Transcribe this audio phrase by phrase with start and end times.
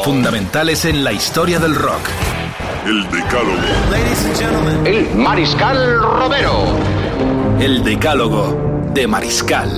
[0.00, 2.08] Fundamentales en la historia del rock.
[2.84, 4.84] El Decálogo.
[4.84, 6.76] El Mariscal Romero.
[7.60, 9.70] El Decálogo de Mariscal.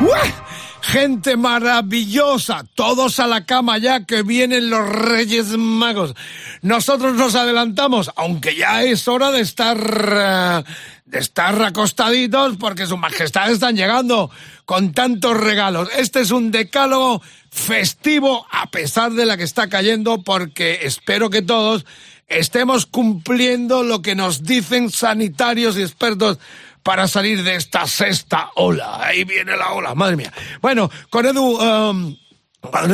[0.00, 0.48] ¡Uah!
[0.80, 6.14] Gente maravillosa, todos a la cama ya que vienen los Reyes Magos.
[6.62, 10.64] Nosotros nos adelantamos, aunque ya es hora de estar eh,
[11.10, 14.30] de estar acostaditos porque su majestad están llegando
[14.66, 15.88] con tantos regalos.
[15.96, 21.40] Este es un decálogo festivo a pesar de la que está cayendo porque espero que
[21.40, 21.86] todos
[22.26, 26.38] estemos cumpliendo lo que nos dicen sanitarios y expertos
[26.82, 28.98] para salir de esta sexta ola.
[29.00, 30.32] Ahí viene la ola, madre mía.
[30.60, 31.58] Bueno, con Edu...
[31.58, 32.16] um,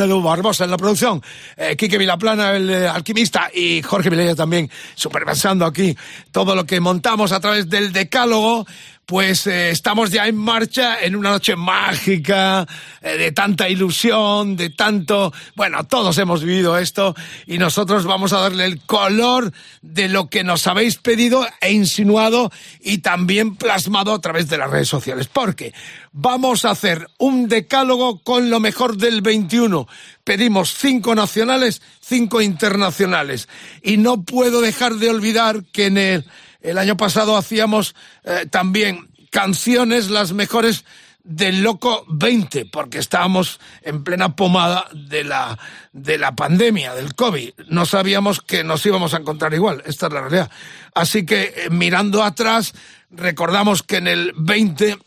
[0.03, 1.21] Edu Barbosa en la producción,
[1.57, 5.95] eh, Vilaplana, el eh, alquimista, y Jorge Vilella también, supervisando aquí
[6.31, 8.65] todo lo que montamos a través del decálogo,
[9.05, 12.67] pues eh, estamos ya en marcha en una noche mágica,
[13.01, 15.31] eh, de tanta ilusión, de tanto...
[15.55, 20.43] Bueno, todos hemos vivido esto y nosotros vamos a darle el color de lo que
[20.43, 25.27] nos habéis pedido e insinuado y también plasmado a través de las redes sociales.
[25.31, 25.73] Porque
[26.11, 29.87] vamos a hacer un decálogo con lo mejor del 21.
[30.23, 33.47] Pedimos cinco nacionales, cinco internacionales.
[33.83, 36.25] Y no puedo dejar de olvidar que en el,
[36.65, 40.85] el año pasado hacíamos eh, también canciones, las mejores
[41.23, 45.57] del Loco 20, porque estábamos en plena pomada de la,
[45.91, 47.51] de la pandemia, del COVID.
[47.67, 50.51] No sabíamos que nos íbamos a encontrar igual, esta es la realidad.
[50.93, 52.73] Así que eh, mirando atrás,
[53.09, 54.97] recordamos que en el 20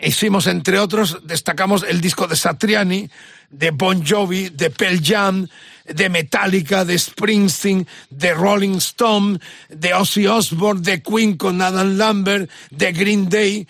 [0.00, 3.10] hicimos, entre otros, destacamos el disco de Satriani,
[3.50, 5.46] de Bon Jovi, de Pearl Jam,
[5.84, 12.50] de Metallica, de Springsteen, de Rolling Stone, de Ozzy Osbourne, de Queen con Adam Lambert,
[12.70, 13.66] de Green Day,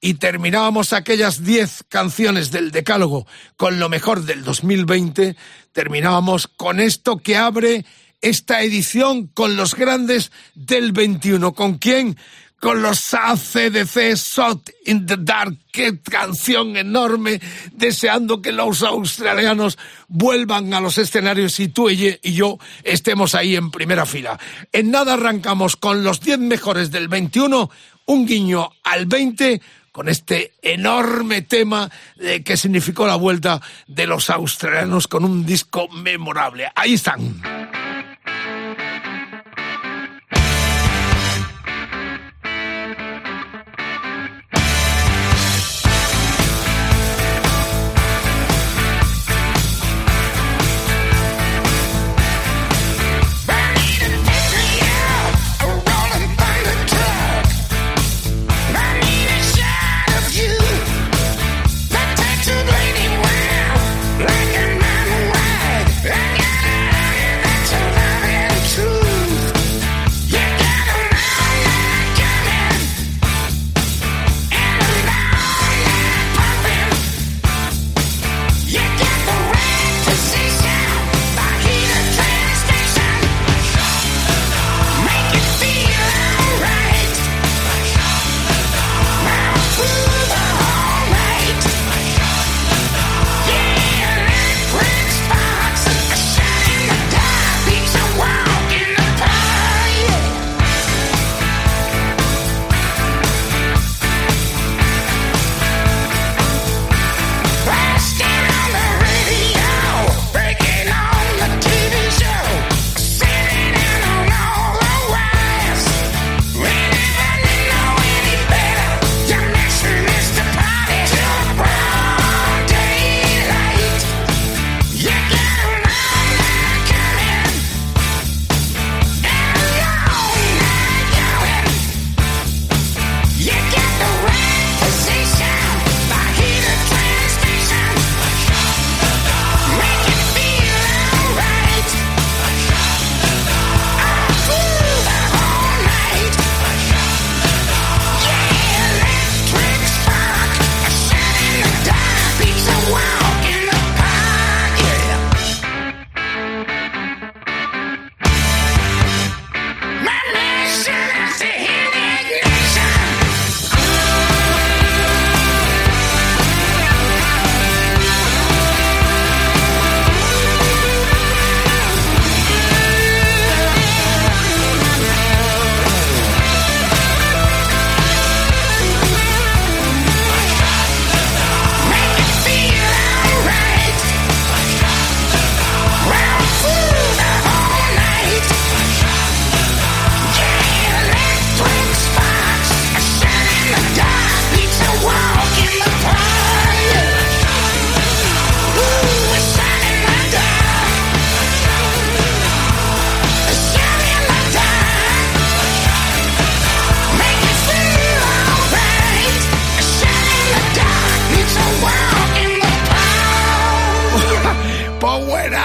[0.00, 3.26] y terminábamos aquellas 10 canciones del Decálogo
[3.56, 5.34] con lo mejor del 2020,
[5.72, 7.86] terminábamos con esto que abre
[8.20, 11.54] esta edición con los grandes del 21.
[11.54, 12.18] ¿Con quién?
[12.64, 15.54] Con los ACDC Shot in the Dark.
[15.70, 17.38] Qué canción enorme,
[17.72, 19.76] deseando que los australianos
[20.08, 24.40] vuelvan a los escenarios y tú y yo estemos ahí en primera fila.
[24.72, 27.70] En nada arrancamos con los 10 mejores del 21,
[28.06, 29.60] un guiño al 20
[29.92, 35.86] con este enorme tema eh, que significó la vuelta de los australianos con un disco
[35.90, 36.72] memorable.
[36.74, 37.42] Ahí están.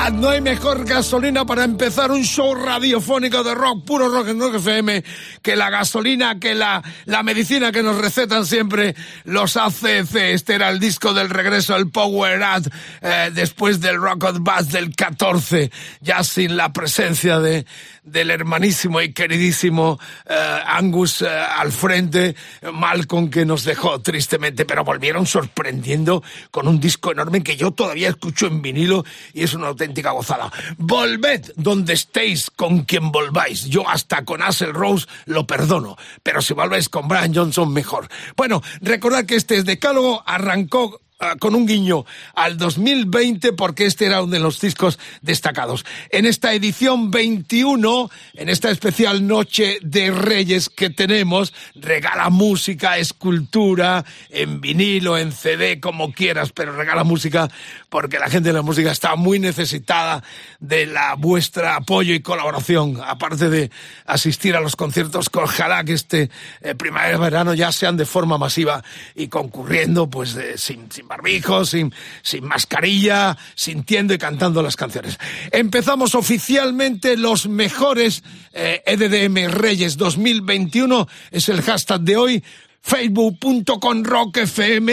[0.09, 5.03] Hay mejor gasolina para empezar un show radiofónico de rock, puro rock en Rock FM,
[5.43, 10.15] que la gasolina, que la, la medicina que nos recetan siempre los ACC.
[10.15, 12.65] Este era el disco del regreso, el Power Ad,
[13.01, 15.71] eh, después del Rock Bass del 14,
[16.01, 17.67] ya sin la presencia de,
[18.11, 22.35] del hermanísimo y queridísimo eh, Angus eh, al frente,
[22.73, 28.09] Malcolm que nos dejó tristemente, pero volvieron sorprendiendo con un disco enorme que yo todavía
[28.09, 30.51] escucho en vinilo y es una auténtica gozada.
[30.77, 33.65] Volved donde estéis con quien volváis.
[33.65, 38.07] Yo hasta con Axel Rose lo perdono, pero si volvéis con Brian Johnson mejor.
[38.35, 41.01] Bueno, recordad que este decálogo arrancó
[41.39, 45.85] con un guiño al 2020 porque este era uno de los discos destacados.
[46.11, 54.05] En esta edición 21, en esta especial Noche de Reyes que tenemos, regala música, escultura,
[54.29, 57.49] en vinilo, en CD, como quieras, pero regala música
[57.89, 60.23] porque la gente de la música está muy necesitada
[60.59, 63.71] de la vuestra apoyo y colaboración, aparte de
[64.05, 66.29] asistir a los conciertos, ojalá que este
[66.61, 68.83] eh, primavera-verano ya sean de forma masiva
[69.15, 75.17] y concurriendo pues sin, sin barbijo, sin, sin mascarilla, sintiendo y cantando las canciones.
[75.51, 78.23] Empezamos oficialmente los mejores
[78.53, 82.43] EDDM eh, e Reyes 2021, es el hashtag de hoy
[82.81, 84.89] facebook.com rockfm,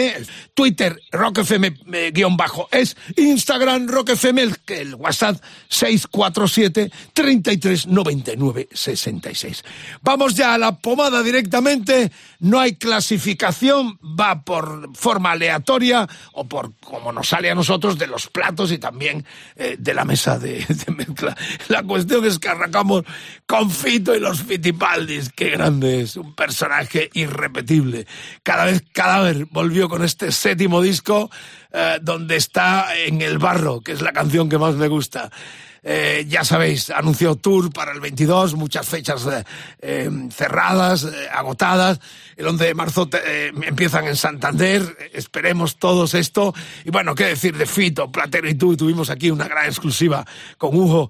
[0.53, 9.63] Twitter rockfm-es, Instagram rockfm, el, el WhatsApp 647 3399 66.
[10.01, 16.73] Vamos ya a la pomada directamente, no hay clasificación, va por forma aleatoria o por
[16.79, 19.25] como nos sale a nosotros de los platos y también
[19.55, 21.35] eh, de la mesa de, de, mezcla.
[21.67, 23.03] La cuestión es que arrancamos
[23.45, 27.76] con Fito y los Fitipaldis, qué grande es, un personaje irrepetible
[28.43, 31.29] cada vez Cadáver volvió con este séptimo disco
[31.71, 35.31] eh, donde está en el barro, que es la canción que más me gusta.
[35.89, 39.25] Eh, ya sabéis, anunció tour para el 22, muchas fechas
[39.79, 42.01] eh, cerradas, agotadas.
[42.35, 43.09] El 11 de marzo
[43.63, 46.53] empiezan en Santander, esperemos todos esto.
[46.83, 50.25] Y bueno, qué decir de Fito, Platero y tú, tuvimos aquí una gran exclusiva
[50.57, 51.09] con Hugo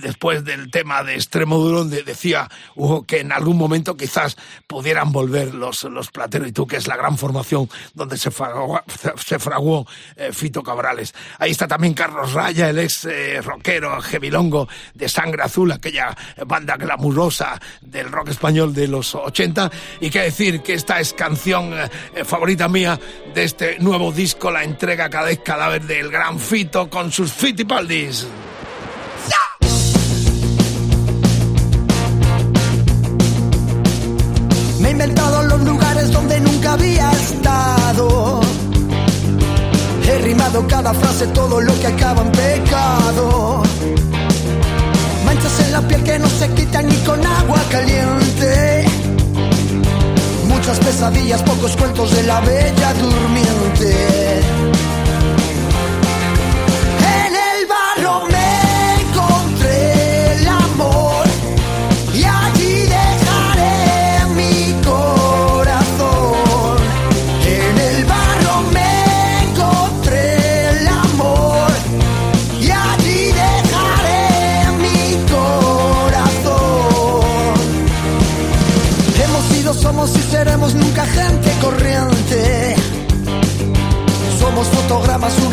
[0.00, 4.36] después del tema de Extremo Duro, donde decía Hugo que en algún momento quizás
[4.68, 8.80] pudieran volver los, los Platero y tú, que es la gran formación donde se fraguó,
[9.24, 9.84] se fraguó
[10.30, 11.12] Fito Cabrales.
[11.40, 13.08] Ahí está también Carlos Raya, el ex
[13.42, 16.16] rockero Gevilongo de Sangre Azul, aquella
[16.46, 19.70] banda glamurosa del rock español de los 80.
[20.00, 22.98] Y qué decir que esta es canción eh, favorita mía
[23.34, 28.26] de este nuevo disco, la entrega cada vez cadáver del gran Fito con sus Fitipaldis.
[34.80, 38.40] Me he inventado los lugares donde nunca había estado.
[40.08, 43.65] He rimado cada frase, todo lo que acaba en pecado.
[46.06, 48.84] Que no se quitan ni con agua caliente.
[50.46, 54.55] Muchas pesadillas, pocos cuentos de la bella durmiente.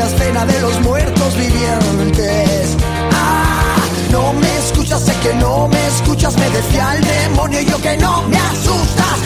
[0.03, 2.77] Una escena de los muertos vivientes.
[3.12, 3.75] Ah,
[4.12, 7.95] no me escuchas, sé que no me escuchas, me decía el demonio y yo que
[7.98, 9.19] no me asustas.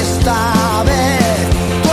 [0.00, 1.87] Esta vez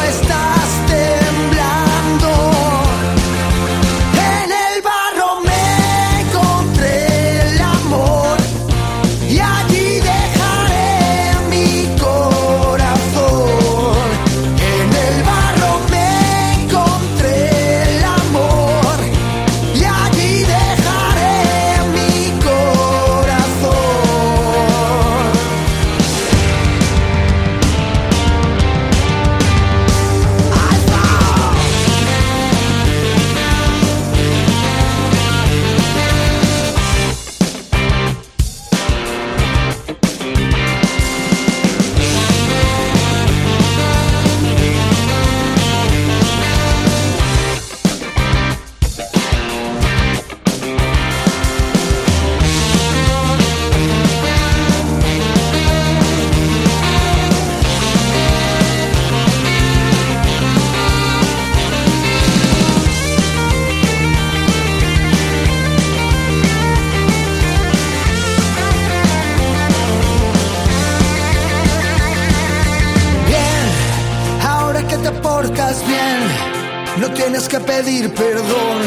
[78.16, 78.82] perdón,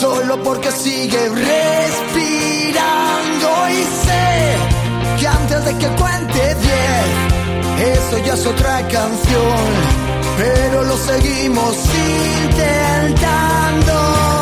[0.00, 1.48] solo porque sigue respirando
[3.70, 4.56] y sé
[5.18, 7.06] que antes de que cuente diez,
[7.96, 9.66] eso ya es otra canción,
[10.36, 11.76] pero lo seguimos
[12.44, 14.37] intentando.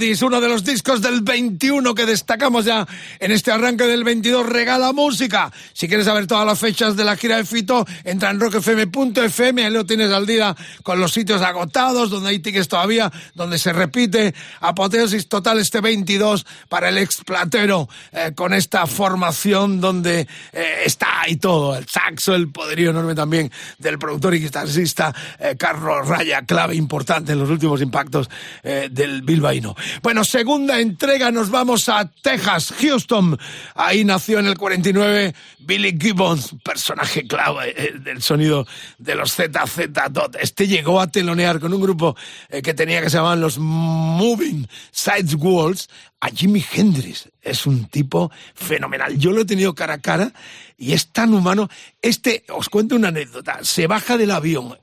[0.00, 2.86] Fitipaldis, uno de los discos del 21 que destacamos ya
[3.18, 4.46] en este arranque del 22.
[4.46, 5.52] Regala música.
[5.74, 9.70] Si quieres saber todas las fechas de la gira de Fito, entra en rockfm.fm, ahí
[9.70, 14.34] lo tienes al día con los sitios agotados, donde hay tickets todavía, donde se repite
[14.60, 21.36] apoteosis total este 22 para el explatero, eh, con esta formación donde eh, está y
[21.36, 26.74] todo, el saxo, el poderío enorme también del productor y guitarrista eh, Carlos Raya, clave
[26.74, 28.30] importante en los últimos impactos
[28.62, 29.74] del bilbaíno.
[30.02, 33.38] Bueno, segunda entrega, nos vamos a Texas, Houston.
[33.74, 38.66] Ahí nació en el 49 Billy Gibbons, personaje clave eh, del sonido
[38.98, 40.36] de los ZZ Dot.
[40.40, 42.16] Este llegó a telonear con un grupo
[42.48, 45.88] eh, que tenía que se llamaban los Moving Sides Walls
[46.20, 47.28] a Jimi Hendrix.
[47.42, 49.18] Es un tipo fenomenal.
[49.18, 50.32] Yo lo he tenido cara a cara
[50.76, 51.68] y es tan humano.
[52.02, 53.60] Este, os cuento una anécdota.
[53.62, 54.78] Se baja del avión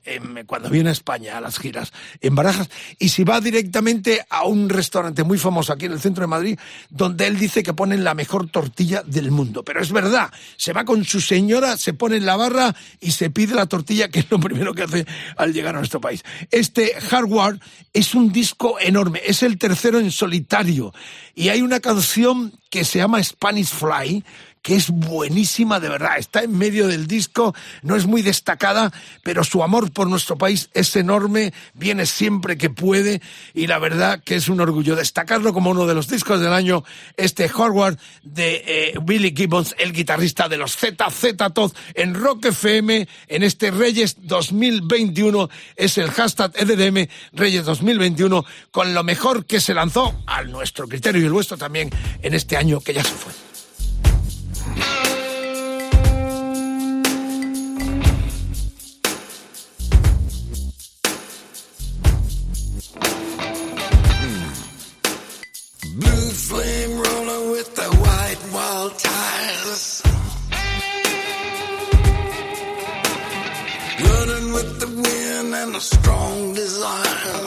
[0.46, 2.68] cuando viene a España a las giras en Barajas
[2.98, 6.58] y se va directamente a un restaurante muy famoso aquí en el centro de Madrid
[6.90, 9.64] donde él dice que ponen la mejor tortilla del mundo.
[9.64, 13.30] Pero es verdad, se va con su señora, se pone en la barra y se
[13.30, 16.24] pide la tortilla, que es lo primero que hace al llegar a nuestro país.
[16.50, 17.60] Este Hardware
[17.92, 20.92] es un disco enorme, es el tercero en solitario
[21.38, 24.24] y hay una canción que se llama Spanish Fly,
[24.62, 26.18] que es buenísima de verdad.
[26.18, 30.70] Está en medio del disco, no es muy destacada, pero su amor por nuestro país
[30.74, 33.20] es enorme, viene siempre que puede
[33.54, 36.84] y la verdad que es un orgullo destacarlo como uno de los discos del año,
[37.16, 43.08] este Howard de eh, Billy Gibbons, el guitarrista de los ZZ Todd en Rock FM,
[43.28, 49.74] en este Reyes 2021, es el hashtag EDM Reyes 2021, con lo mejor que se
[49.74, 51.90] lanzó, a nuestro criterio y el vuestro también,
[52.22, 53.47] en este año que ya se fue.
[75.78, 77.42] A strong desire.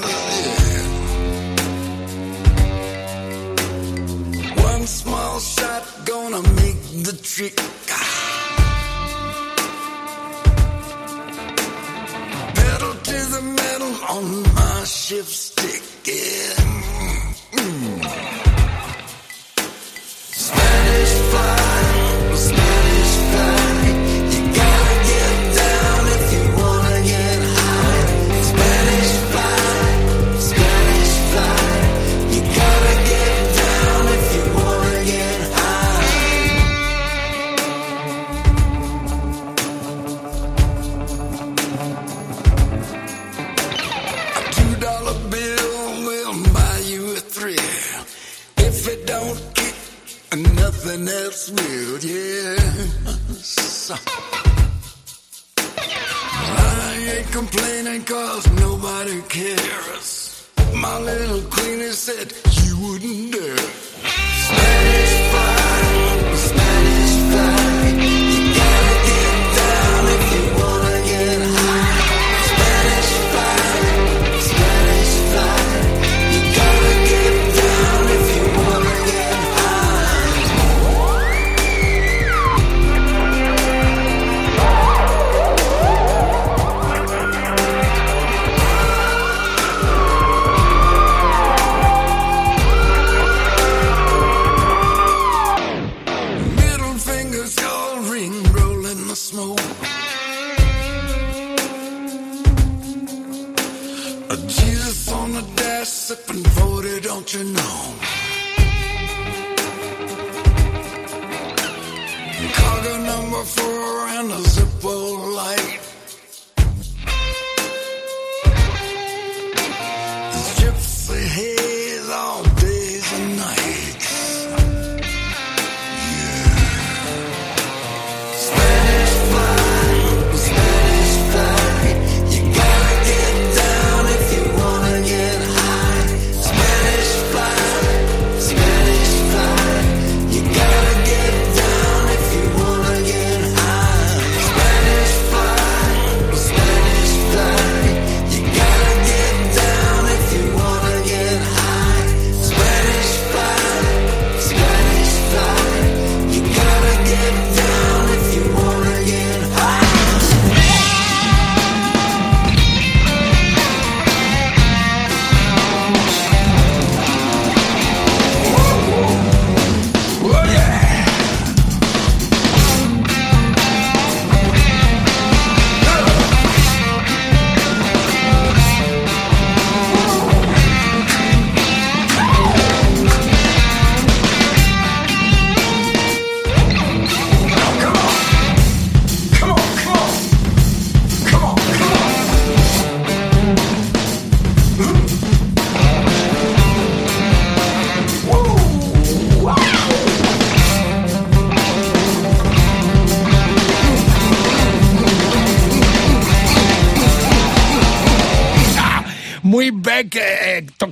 [4.70, 7.56] One small shot gonna make the trick.
[12.56, 15.84] Pedal to the metal on my shift stick.
[16.06, 16.71] Yeah.
[58.06, 60.48] Cause nobody cares.
[60.74, 62.34] My little queenie said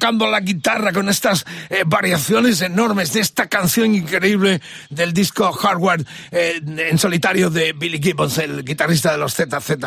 [0.10, 6.04] tocando la guitarra con estas eh, variaciones enormes de esta canción increíble del disco Hardware
[6.32, 9.78] eh, en solitario de Billy Gibbons, el guitarrista de los ZZ,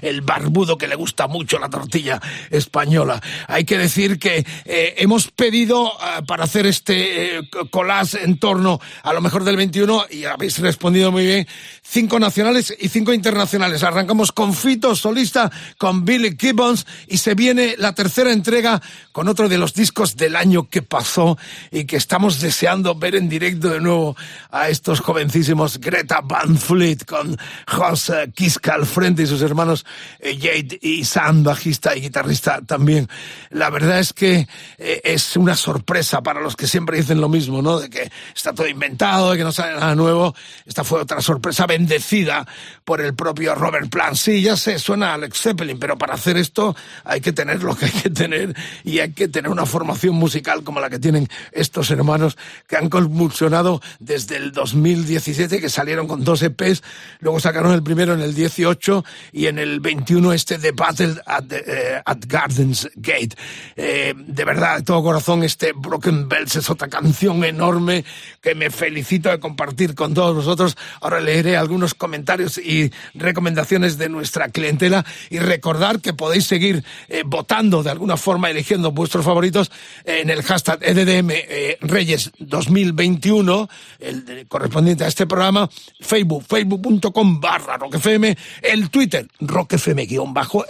[0.00, 3.20] el barbudo que le gusta mucho la tortilla española.
[3.46, 5.92] Hay que decir que eh, hemos pedido
[6.26, 11.26] para hacer este collage en torno a lo mejor del 21 y habéis respondido muy
[11.26, 11.46] bien,
[11.82, 13.82] cinco nacionales y cinco internacionales.
[13.82, 18.80] Arrancamos con Fito, solista, con Billy Gibbons y se viene la tercera entrega
[19.12, 21.38] con otro de los discos del año que pasó
[21.70, 24.16] y que estamos deseando ver en directo de nuevo
[24.50, 29.84] a estos jovencísimos Greta Van Fleet con Jos Kiska al frente y sus hermanos
[30.20, 33.08] eh, Jade y Sam, bajista y guitarrista también.
[33.50, 37.62] La verdad es que eh, es una sorpresa para los que siempre dicen lo mismo,
[37.62, 37.78] ¿no?
[37.80, 40.34] De que está todo inventado, de que no sale nada nuevo.
[40.66, 42.46] Esta fue otra sorpresa bendecida
[42.84, 44.16] por el propio Robert Plant.
[44.16, 47.76] Sí, ya sé, suena a Alex Zeppelin, pero para hacer esto hay que tener lo
[47.76, 51.28] que hay que tener y hay que tener una formación musical como la que tienen
[51.52, 56.82] estos hermanos que han convulsionado desde el 2017, que salieron con dos EPs,
[57.20, 61.44] luego sacaron el primero en el 18 y en el 21 este The Battle at,
[61.52, 63.36] eh, Gardens Gate.
[63.76, 68.04] Eh, de verdad, de todo corazón, este Broken Bells es otra canción enorme
[68.40, 70.76] que me felicito de compartir con todos vosotros.
[71.00, 77.22] Ahora leeré algunos comentarios y recomendaciones de nuestra clientela y recordar que podéis seguir eh,
[77.24, 79.70] votando de alguna forma, eligiendo vuestros favoritos
[80.04, 83.68] en el hashtag EDDM eh, Reyes 2021,
[84.00, 85.68] el correspondiente a este programa,
[86.00, 89.98] Facebook, facebook.com barra roquefm, el Twitter roquefm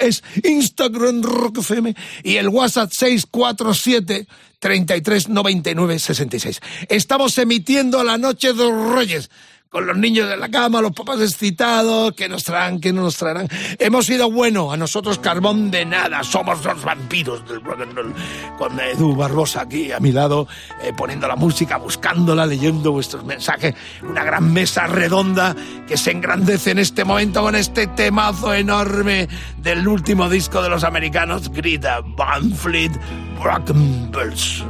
[0.00, 1.94] es, Instagram roquefm
[2.24, 4.26] y el WhatsApp 647
[4.58, 6.60] 339966.
[6.88, 9.30] Estamos emitiendo la noche de Reyes
[9.68, 13.16] con los niños de la cama, los papás excitados, que nos traen, que no nos
[13.16, 13.48] traerán.
[13.78, 18.14] Hemos sido bueno, a nosotros carbón de nada, somos los vampiros del rock and roll.
[18.56, 20.48] Con Edu Barbosa aquí a mi lado,
[20.82, 23.74] eh, poniendo la música, buscándola, leyendo vuestros mensajes.
[24.02, 25.54] Una gran mesa redonda
[25.86, 29.28] que se engrandece en este momento con este temazo enorme
[29.58, 32.92] del último disco de los americanos, Grita Van Fleet,
[33.42, 34.64] Broken Bells.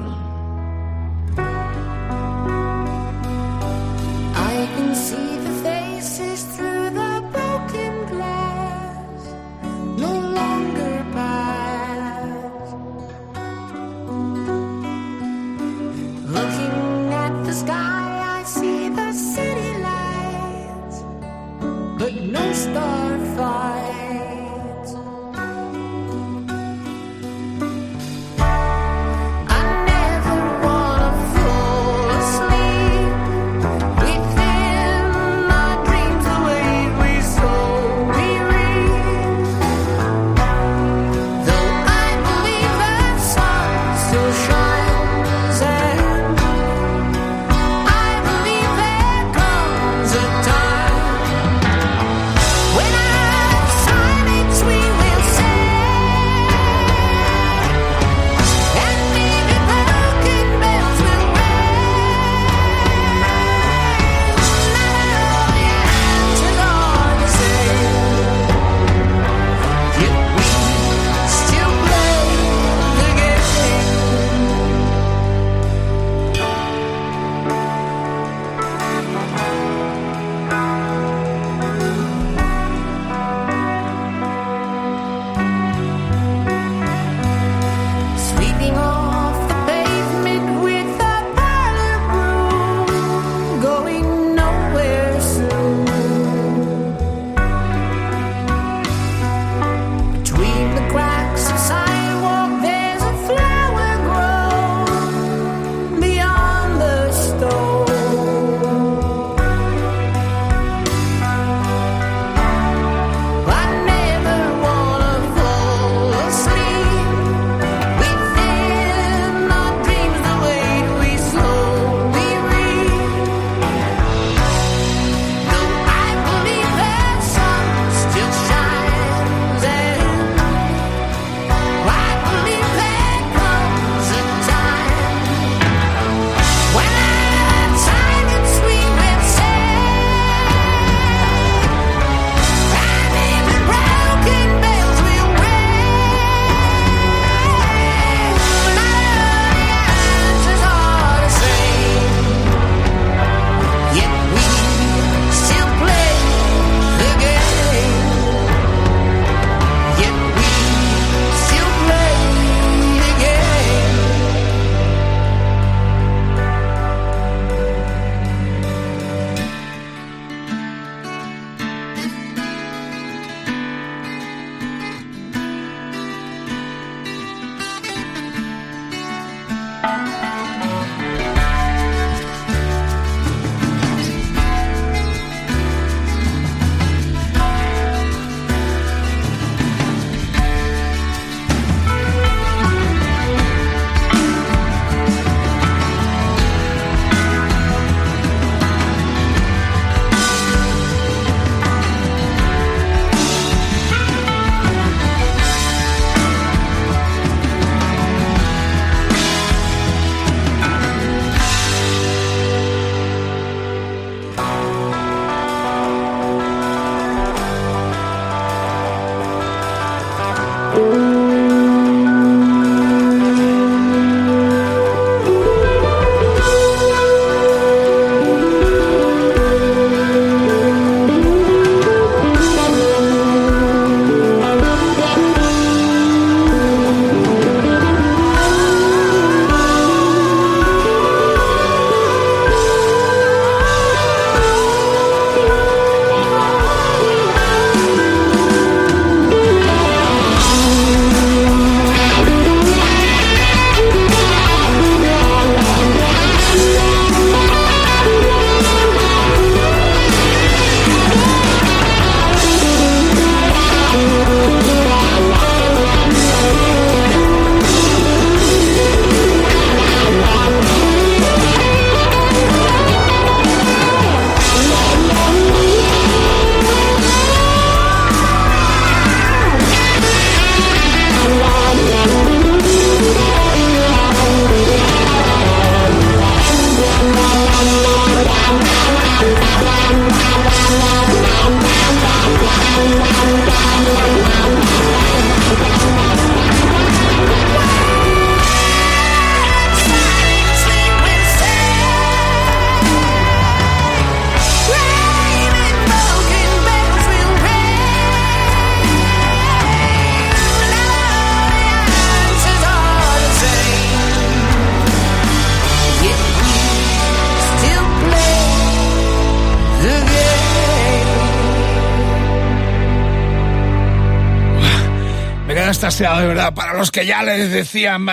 [326.21, 328.07] De verdad para los que ya les decían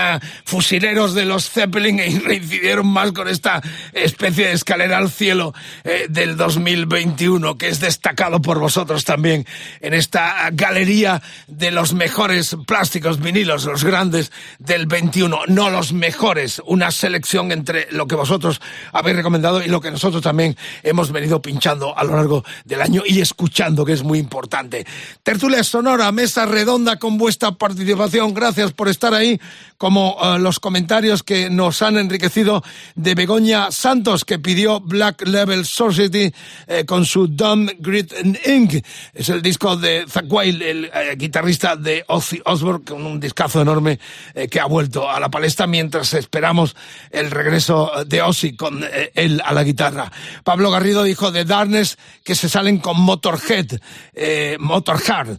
[0.46, 3.62] fusileros de los Zeppelin e reincidieron más con esta
[3.94, 9.46] especie de escalera al cielo eh, del 2021 que es destacado por vosotros también
[9.82, 14.32] en esta galería de los mejores plásticos vinilos, los grandes
[14.66, 19.80] del 21, no los mejores, una selección entre lo que vosotros habéis recomendado y lo
[19.82, 24.04] que nosotros también hemos venido pinchando a lo largo del año y escuchando, que es
[24.04, 24.86] muy importante.
[25.24, 28.34] Tertulia Sonora, mesa redonda con vuestra participación.
[28.34, 29.40] Gracias por estar ahí,
[29.78, 32.64] como eh, los comentarios que nos han enriquecido
[32.96, 36.34] de Begoña Santos, que pidió Black Level Society
[36.68, 38.14] eh, con su Dumb Grit
[38.46, 38.84] Ink.
[39.14, 43.62] Es el disco de Zach Wild, el eh, guitarrista de Ozzy Osbourne, con un discazo
[43.62, 44.00] enorme
[44.60, 46.76] ha vuelto a la palestra mientras esperamos
[47.12, 50.12] el regreso de Ozzy con él a la guitarra.
[50.44, 53.80] Pablo Garrido dijo de Darkness que se salen con Motorhead,
[54.60, 55.38] Motorhead.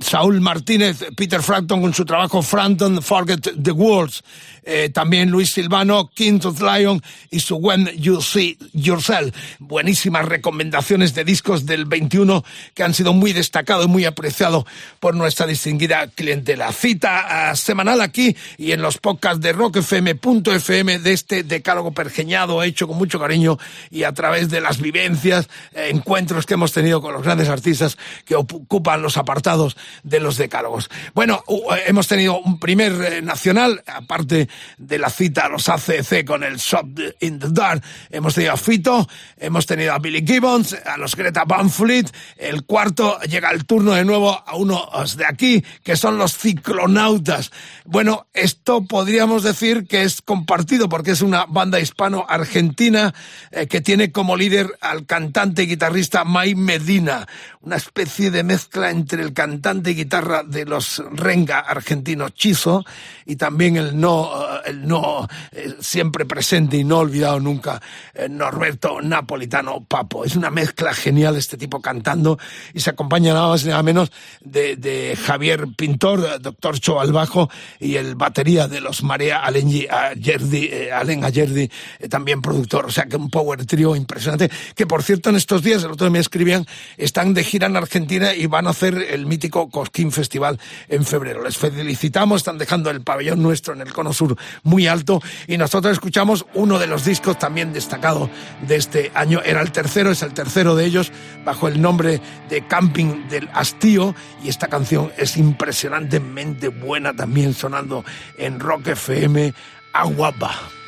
[0.00, 4.22] Saúl Martínez, Peter Frampton con su trabajo Frampton Forget the Worlds.
[4.66, 9.34] Eh, también Luis Silvano, King of Lion y su When You See Yourself.
[9.58, 12.42] Buenísimas recomendaciones de discos del 21
[12.72, 14.64] que han sido muy destacados y muy apreciados
[15.00, 16.72] por nuestra distinguida clientela.
[16.72, 18.23] Cita ah, semanal aquí
[18.56, 23.58] y en los podcasts de rockfm.fm de este decálogo pergeñado hecho con mucho cariño
[23.90, 27.98] y a través de las vivencias, eh, encuentros que hemos tenido con los grandes artistas
[28.24, 30.90] que ocupan los apartados de los decálogos.
[31.14, 36.44] Bueno, eh, hemos tenido un primer nacional, aparte de la cita a los ACC con
[36.44, 36.86] el Shop
[37.20, 37.82] in the Dark.
[38.10, 42.06] Hemos tenido a Fito, hemos tenido a Billy Gibbons, a los Greta Van Fleet.
[42.36, 47.50] El cuarto llega el turno de nuevo a unos de aquí, que son los ciclonautas.
[47.84, 53.14] Bueno, esto podríamos decir que es compartido porque es una banda hispano-argentina
[53.50, 57.26] eh, que tiene como líder al cantante y guitarrista May Medina,
[57.60, 62.84] una especie de mezcla entre el cantante y guitarra de los renga argentinos Chizo
[63.24, 64.30] y también el no
[64.64, 67.80] el no eh, siempre presente y no olvidado nunca,
[68.14, 70.24] eh, Norberto Napolitano Papo.
[70.24, 72.38] Es una mezcla genial este tipo cantando
[72.72, 77.50] y se acompaña nada más y nada menos de, Javier Pintor, doctor Cho bajo
[77.80, 81.70] y el batería de los Marea Alen Ayerdi, eh, Ayerdi,
[82.10, 82.86] también productor.
[82.86, 86.06] O sea que un power trio impresionante que por cierto en estos días, el otro
[86.06, 90.12] día me escribían, están de gira en Argentina y van a hacer el mítico Cosquín
[90.12, 91.42] Festival en febrero.
[91.44, 95.92] Les felicitamos, están dejando el pabellón nuestro en el Cono Sur muy alto y nosotros
[95.92, 98.30] escuchamos uno de los discos también destacado
[98.66, 99.40] de este año.
[99.44, 101.12] Era el tercero, es el tercero de ellos
[101.44, 107.93] bajo el nombre de Camping del Hastío y esta canción es impresionantemente buena también sonando
[108.36, 109.52] en Rock FM
[109.92, 110.83] Aguapa.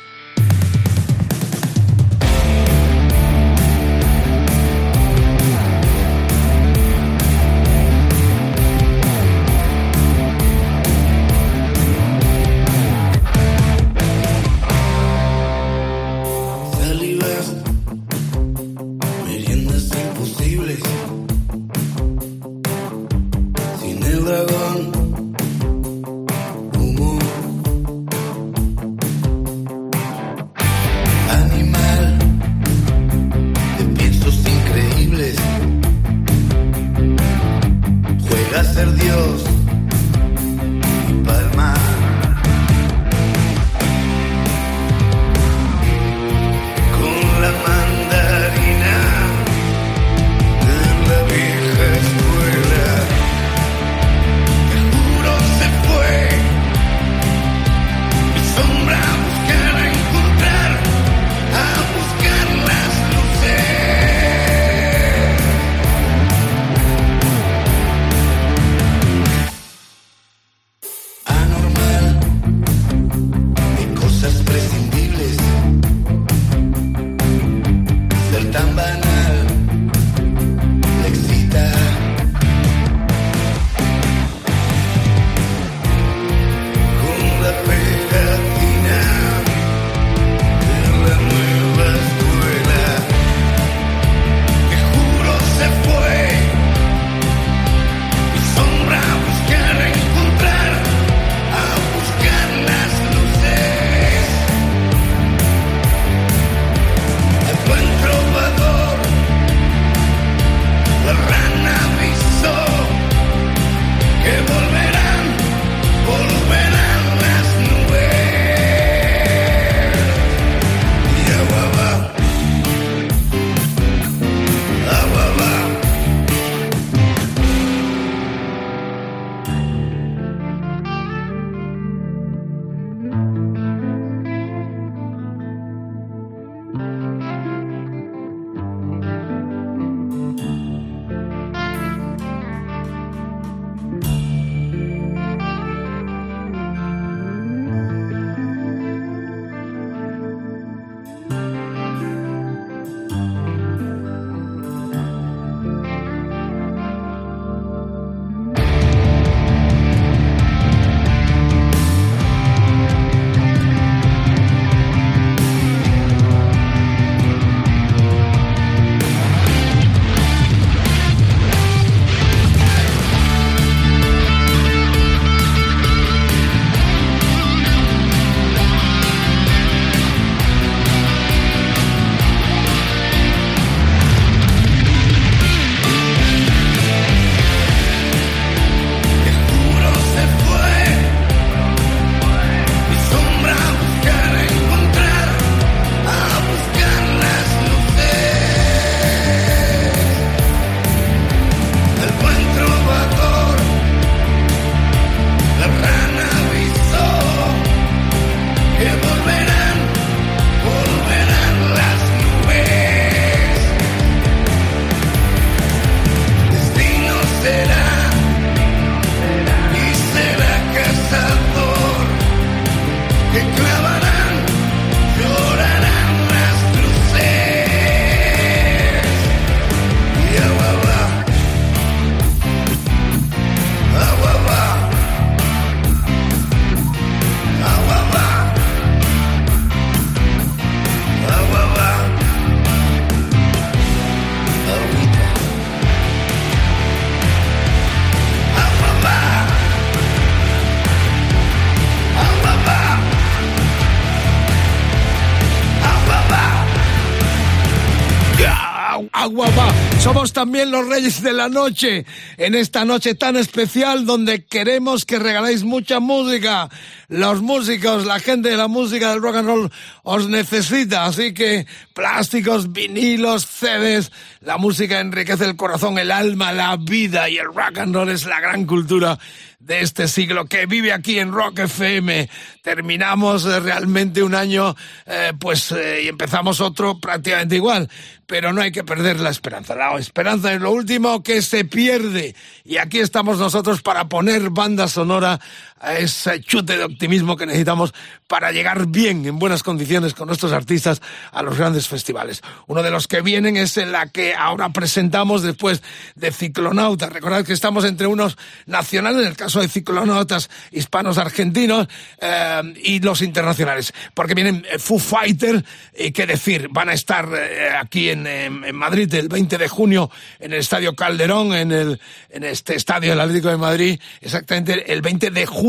[260.33, 262.05] También los reyes de la noche,
[262.37, 266.69] en esta noche tan especial donde queremos que regaléis mucha música.
[267.07, 269.71] Los músicos, la gente de la música del rock and roll
[270.03, 274.11] os necesita, así que plásticos, vinilos, CDs,
[274.41, 278.25] la música enriquece el corazón, el alma, la vida y el rock and roll es
[278.25, 279.17] la gran cultura
[279.59, 282.29] de este siglo que vive aquí en Rock FM.
[282.61, 287.89] Terminamos eh, realmente un año, eh, pues, eh, y empezamos otro prácticamente igual
[288.27, 289.73] pero no hay que perder la esperanza.
[289.73, 292.35] La esperanza es lo último que se pierde.
[292.65, 295.39] Y aquí estamos nosotros para poner banda sonora
[295.79, 297.93] a ese chute de optimismo que necesitamos
[298.27, 302.41] para llegar bien, en buenas condiciones, con nuestros artistas a los grandes festivales.
[302.67, 305.81] Uno de los que vienen es la que ahora presentamos después
[306.15, 307.11] de Ciclonautas.
[307.11, 311.87] Recordad que estamos entre unos nacionales, en el caso de Ciclonautas hispanos argentinos,
[312.19, 313.93] eh, y los internacionales.
[314.13, 315.63] Porque vienen eh, Foo Fighter,
[315.97, 320.09] y qué decir, van a estar eh, aquí en en, Madrid el 20 de junio
[320.39, 321.99] en el Estadio Calderón, en, el,
[322.29, 325.66] en este estadio del Atlético de Madrid, exactamente el 20 de junio.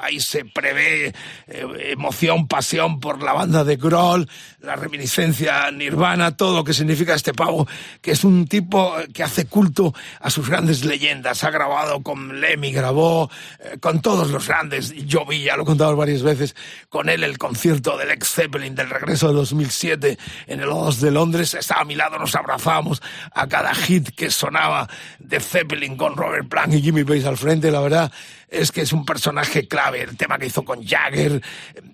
[0.00, 1.12] Ahí se prevé
[1.48, 4.28] eh, emoción, pasión por la banda de Grohl,
[4.60, 7.66] la reminiscencia nirvana, todo lo que significa este pavo,
[8.00, 11.42] que es un tipo que hace culto a sus grandes leyendas.
[11.42, 14.94] Ha grabado con Lemmy, grabó eh, con todos los grandes.
[15.06, 16.54] Yo vi, ya lo he contado varias veces,
[16.88, 21.10] con él el concierto del ex Zeppelin del regreso de 2007 en el Oz de
[21.10, 21.54] Londres.
[21.54, 24.88] Estaba mi lado nos abrazábamos a cada hit que sonaba
[25.18, 28.12] de Zeppelin con Robert Plant y Jimmy Page al frente, la verdad
[28.50, 31.42] es que es un personaje clave, el tema que hizo con Jagger,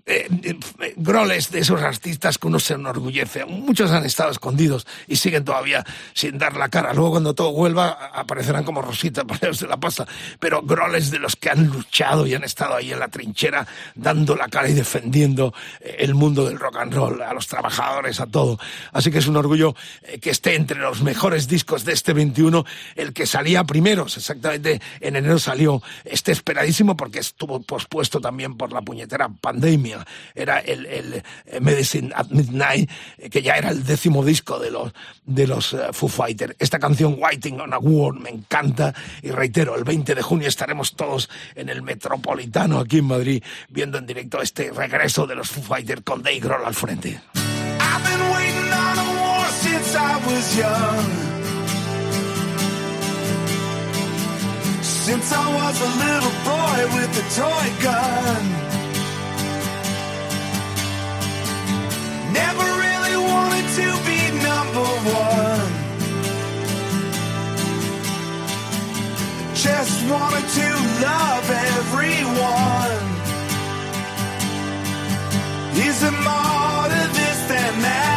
[0.06, 3.44] eh, eh, Groles de esos artistas que uno se enorgullece.
[3.44, 5.84] Muchos han estado escondidos y siguen todavía
[6.14, 6.94] sin dar la cara.
[6.94, 10.06] Luego cuando todo vuelva aparecerán como rositas para de la pasta.
[10.40, 14.34] Pero Groles de los que han luchado y han estado ahí en la trinchera dando
[14.36, 18.26] la cara y defendiendo eh, el mundo del rock and roll, a los trabajadores, a
[18.26, 18.58] todo.
[18.92, 19.74] Así que es un orgullo
[20.20, 25.16] que esté entre los mejores discos de este 21, el que salía primero, exactamente en
[25.16, 30.06] enero salió este esperadísimo porque estuvo pospuesto también por la puñetera pandemia.
[30.32, 32.88] Era el, el eh, Medicine at Midnight,
[33.18, 34.92] eh, que ya era el décimo disco de los,
[35.24, 36.54] de los uh, Foo Fighters.
[36.60, 38.94] Esta canción, Waiting on a War, me encanta.
[39.22, 43.98] Y reitero, el 20 de junio estaremos todos en el Metropolitano aquí en Madrid, viendo
[43.98, 47.20] en directo este regreso de los Foo Fighters con Dave Grohl al frente.
[49.98, 51.35] I was young.
[55.06, 58.42] Since I was a little boy with a toy gun.
[62.40, 64.88] Never really wanted to be number
[65.22, 65.70] one.
[69.54, 70.68] Just wanted to
[71.06, 71.46] love
[71.76, 73.06] everyone.
[75.86, 78.15] Is it more to this than that?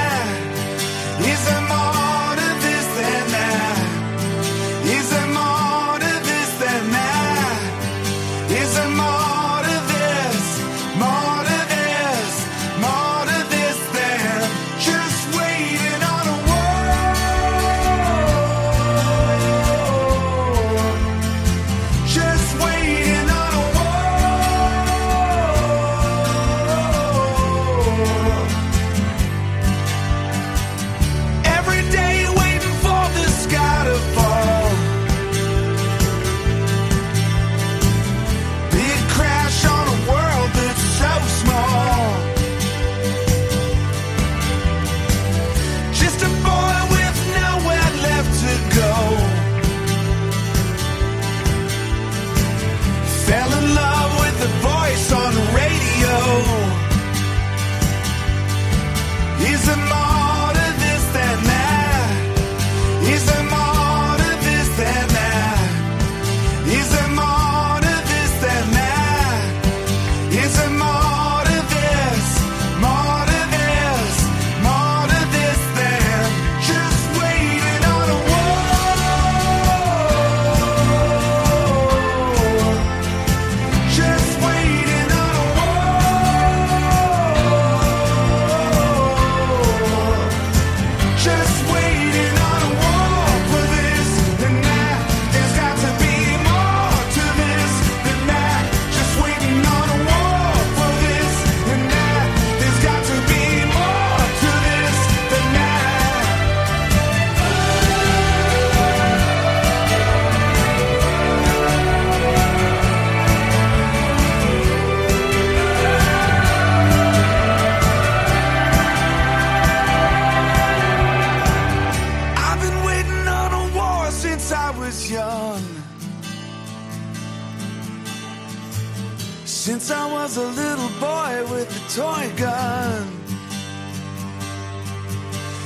[132.00, 133.08] Toy gun.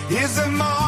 [0.09, 0.82] Is there more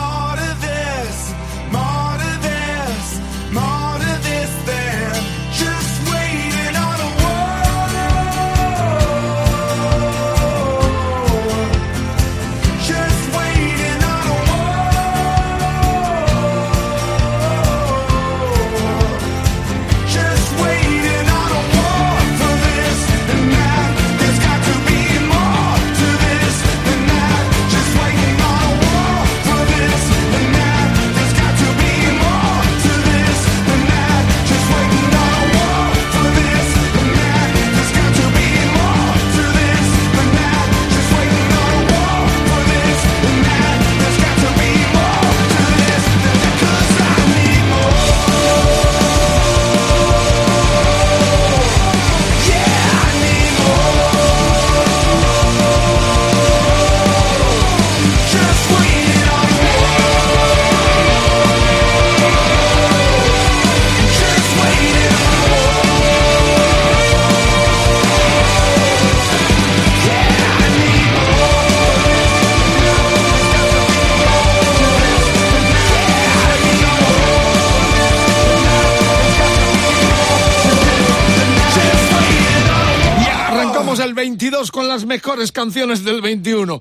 [85.36, 86.80] mejores canciones del 21.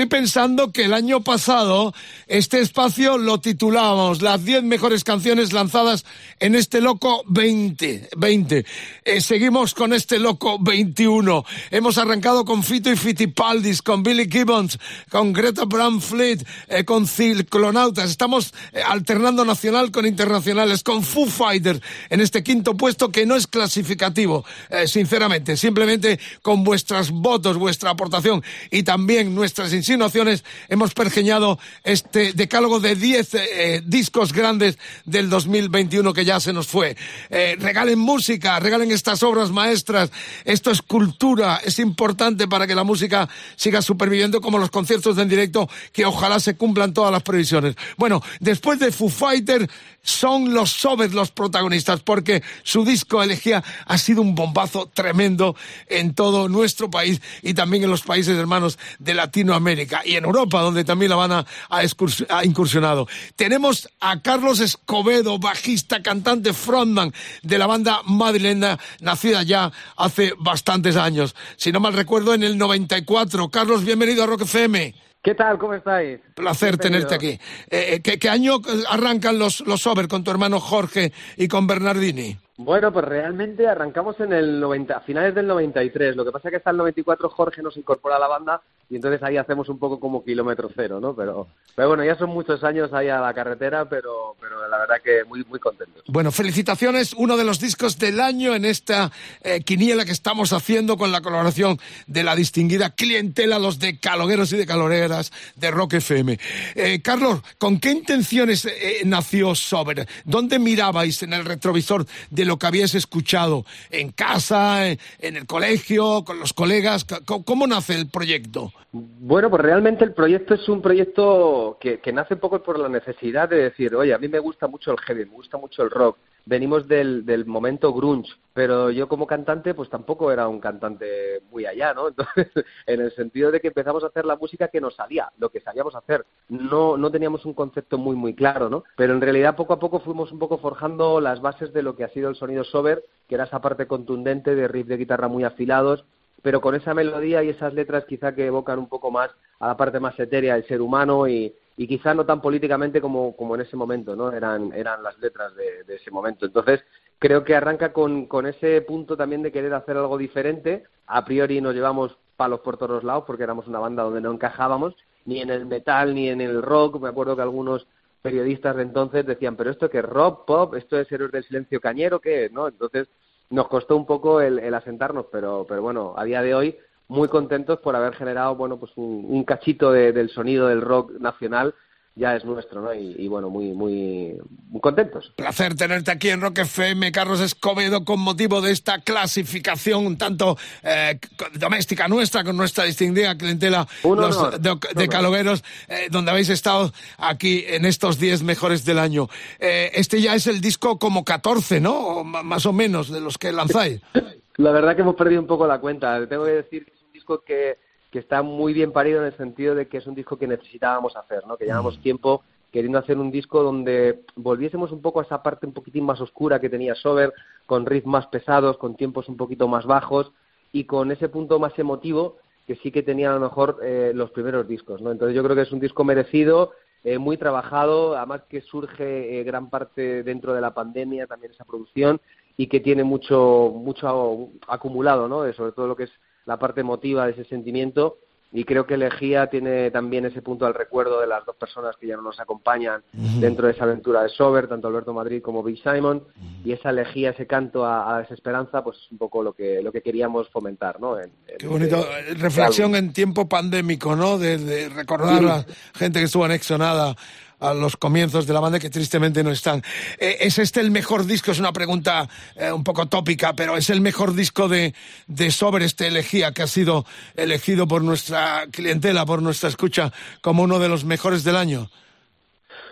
[0.00, 1.92] Estoy pensando que el año pasado
[2.26, 6.06] este espacio lo titulábamos las 10 mejores canciones lanzadas
[6.38, 8.08] en este loco 20.
[8.16, 8.64] 20.
[9.04, 11.44] Eh, seguimos con este loco 21.
[11.70, 14.78] Hemos arrancado con Fito y Fitipaldis, con Billy Gibbons,
[15.10, 18.08] con Greta Bramfleet, eh, con Ciclonautas.
[18.10, 23.36] Estamos eh, alternando nacional con internacionales, con Foo Fighters en este quinto puesto que no
[23.36, 25.58] es clasificativo, eh, sinceramente.
[25.58, 32.94] Simplemente con vuestros votos, vuestra aportación y también nuestras insinuaciones hemos pergeñado este decálogo de
[32.94, 36.96] 10 eh, discos grandes del 2021 que ya se nos fue.
[37.28, 40.12] Eh, regalen música, regalen estas obras maestras.
[40.44, 45.28] Esto es cultura, es importante para que la música siga superviviendo como los conciertos en
[45.28, 47.74] directo que ojalá se cumplan todas las previsiones.
[47.96, 49.68] Bueno, después de Foo Fighter
[50.02, 56.14] son los Sobers los protagonistas porque su disco elegía ha sido un bombazo tremendo en
[56.14, 60.84] todo nuestro país y también en los países hermanos de Latinoamérica y en Europa donde
[60.84, 63.08] también la Habana ha incursionado.
[63.36, 70.96] Tenemos a Carlos Escobedo, bajista, cantante, frontman de la banda madrileña nacida ya hace bastantes
[70.96, 71.34] años.
[71.56, 73.48] Si no mal recuerdo en el 94.
[73.48, 75.09] Carlos, bienvenido a Rock FM.
[75.22, 75.58] ¿Qué tal?
[75.58, 76.18] ¿Cómo estáis?
[76.34, 77.38] Placer tenerte aquí.
[77.70, 78.56] Eh, ¿qué, qué año
[78.88, 82.38] arrancan los, los Sober con tu hermano Jorge y con Bernardini?
[82.62, 86.14] Bueno, pues realmente arrancamos en el 90, a finales del 93.
[86.14, 88.96] Lo que pasa es que hasta el 94 Jorge nos incorpora a la banda y
[88.96, 91.14] entonces ahí hacemos un poco como kilómetro cero, ¿no?
[91.14, 94.96] Pero, pero bueno, ya son muchos años ahí a la carretera, pero, pero la verdad
[95.02, 96.02] que muy, muy contentos.
[96.08, 99.10] Bueno, felicitaciones, uno de los discos del año en esta
[99.42, 104.52] eh, quiniela que estamos haciendo con la colaboración de la distinguida clientela, los de calogueros
[104.52, 106.38] y de caloreras de Rock FM.
[106.74, 110.06] Eh, Carlos, ¿con qué intenciones eh, nació Sober?
[110.24, 113.64] ¿Dónde mirabais en el retrovisor de lo que habíais escuchado?
[113.90, 117.06] ¿En casa, en, el colegio, con los colegas?
[117.08, 118.72] C- ¿Cómo, cómo nace el proyecto?
[118.92, 122.88] Bueno, pues realmente el proyecto es un proyecto que, que nace un poco por la
[122.88, 125.90] necesidad de decir, oye, a mí me gusta mucho el heavy, me gusta mucho el
[125.90, 131.42] rock, venimos del, del momento grunge, pero yo como cantante pues tampoco era un cantante
[131.50, 132.08] muy allá, ¿no?
[132.08, 132.48] Entonces,
[132.86, 135.60] en el sentido de que empezamos a hacer la música que nos salía, lo que
[135.60, 136.24] sabíamos hacer.
[136.48, 138.84] No, no teníamos un concepto muy, muy claro, ¿no?
[138.96, 142.04] Pero en realidad poco a poco fuimos un poco forjando las bases de lo que
[142.04, 145.44] ha sido el sonido sober, que era esa parte contundente de riff de guitarra muy
[145.44, 146.04] afilados,
[146.42, 149.76] pero con esa melodía y esas letras quizá que evocan un poco más a la
[149.76, 153.62] parte más etérea del ser humano y, y quizá no tan políticamente como, como en
[153.62, 154.30] ese momento, ¿no?
[154.32, 156.44] Eran, eran las letras de, ese momento.
[156.44, 156.84] Entonces,
[157.18, 160.84] creo que arranca con, con ese punto también de querer hacer algo diferente.
[161.06, 164.94] A priori nos llevamos palos por todos lados porque éramos una banda donde no encajábamos,
[165.24, 167.00] ni en el metal ni en el rock.
[167.00, 167.86] Me acuerdo que algunos
[168.20, 171.80] periodistas de entonces decían, pero esto que es rock, pop, esto es Héroes del Silencio
[171.80, 172.52] Cañero, ¿qué es?
[172.52, 172.68] ¿no?
[172.68, 173.08] Entonces,
[173.48, 176.76] nos costó un poco el, el asentarnos, pero, pero bueno, a día de hoy
[177.10, 181.12] muy contentos por haber generado bueno pues un, un cachito de- del sonido del rock
[181.20, 181.74] nacional
[182.16, 182.92] ya es nuestro, ¿no?
[182.92, 184.36] Y, y bueno, muy, muy,
[184.68, 185.32] muy contentos.
[185.36, 190.58] Placer tenerte aquí en Rock FM, Carlos Escobedo, con motivo de esta clasificación un tanto
[190.82, 191.18] eh,
[191.54, 195.08] doméstica nuestra, con nuestra distinguida clientela los de.
[195.08, 199.28] Calogueros, eh, donde habéis estado aquí en estos 10 mejores del año.
[199.58, 201.94] Eh, este ya es el disco como 14, ¿no?
[201.96, 204.00] O más o menos, de los que lanzáis.
[204.56, 206.26] La verdad que hemos perdido un poco la cuenta.
[206.28, 206.92] Tengo que decir que
[207.30, 207.78] disco que,
[208.10, 211.16] que está muy bien parido en el sentido de que es un disco que necesitábamos
[211.16, 211.56] hacer, ¿no?
[211.56, 212.02] Que llevamos mm.
[212.02, 216.20] tiempo queriendo hacer un disco donde volviésemos un poco a esa parte un poquitín más
[216.20, 217.32] oscura que tenía Sober,
[217.66, 220.32] con riffs más pesados, con tiempos un poquito más bajos
[220.72, 224.30] y con ese punto más emotivo que sí que tenía a lo mejor eh, los
[224.30, 225.10] primeros discos, ¿no?
[225.10, 226.70] Entonces yo creo que es un disco merecido,
[227.02, 231.64] eh, muy trabajado, además que surge eh, gran parte dentro de la pandemia también esa
[231.64, 232.20] producción
[232.56, 235.52] y que tiene mucho mucho acumulado, ¿no?
[235.54, 236.12] sobre todo lo que es
[236.46, 238.18] la parte emotiva de ese sentimiento
[238.52, 242.08] y creo que Elegía tiene también ese punto al recuerdo de las dos personas que
[242.08, 245.80] ya no nos acompañan dentro de esa aventura de Sober, tanto Alberto Madrid como Big
[245.80, 246.24] Simon,
[246.64, 249.92] y esa elegía, ese canto a, a, desesperanza, pues es un poco lo que, lo
[249.92, 251.16] que queríamos fomentar, ¿no?
[251.58, 254.36] Qué bonito, eh, reflexión en tiempo pandémico, ¿no?
[254.36, 257.14] De, recordar a la gente que estuvo anexionada
[257.60, 259.82] a los comienzos de la banda que tristemente no están.
[260.18, 261.50] Eh, ¿Es este el mejor disco?
[261.50, 264.94] Es una pregunta eh, un poco tópica, pero ¿es el mejor disco de,
[265.26, 267.04] de Sober, este elegía, que ha sido
[267.36, 271.88] elegido por nuestra clientela, por nuestra escucha, como uno de los mejores del año?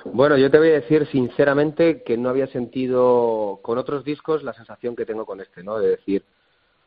[0.04, 4.54] Bueno, yo te voy a decir sinceramente que no había sentido con otros discos la
[4.54, 5.78] sensación que tengo con este, ¿no?
[5.78, 6.24] De decir,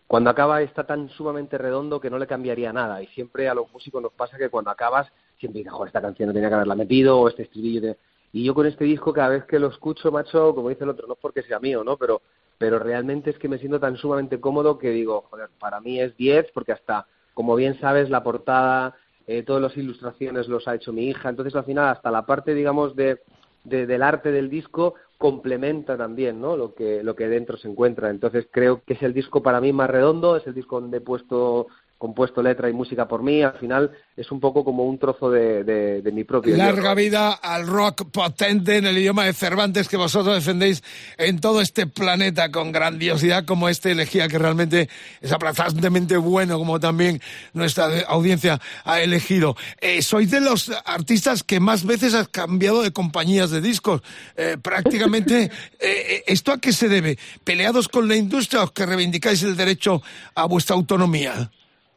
[0.07, 3.01] cuando acaba está tan sumamente redondo que no le cambiaría nada.
[3.01, 5.07] Y siempre a los músicos nos pasa que cuando acabas
[5.41, 7.97] siempre dice, joder, esta canción no tenía que haberla metido, o este estribillo.
[8.31, 11.07] Y yo con este disco, cada vez que lo escucho, macho, como dice el otro,
[11.07, 11.97] no es porque sea mío, ¿no?
[11.97, 12.21] Pero,
[12.57, 16.15] pero realmente es que me siento tan sumamente cómodo que digo, joder, para mí es
[16.15, 18.95] 10, porque hasta, como bien sabes, la portada,
[19.27, 21.27] eh, todas las ilustraciones los ha hecho mi hija.
[21.27, 23.19] Entonces, al final, hasta la parte, digamos, de,
[23.65, 26.57] de, del arte del disco complementa también ¿no?
[26.57, 29.71] lo que lo que dentro se encuentra entonces creo que es el disco para mí
[29.71, 31.67] más redondo es el disco donde he puesto
[32.01, 35.63] compuesto letra y música por mí, al final es un poco como un trozo de,
[35.63, 36.57] de, mi propio.
[36.57, 40.83] Larga vida al rock potente en el idioma de Cervantes que vosotros defendéis
[41.19, 44.89] en todo este planeta con grandiosidad como este elegía que realmente
[45.21, 47.21] es aplazantemente bueno como también
[47.53, 49.55] nuestra audiencia ha elegido.
[49.79, 54.01] Eh, sois de los artistas que más veces has cambiado de compañías de discos.
[54.35, 57.19] Eh, prácticamente, eh, ¿esto a qué se debe?
[57.43, 60.01] ¿Peleados con la industria o que reivindicáis el derecho
[60.33, 61.51] a vuestra autonomía?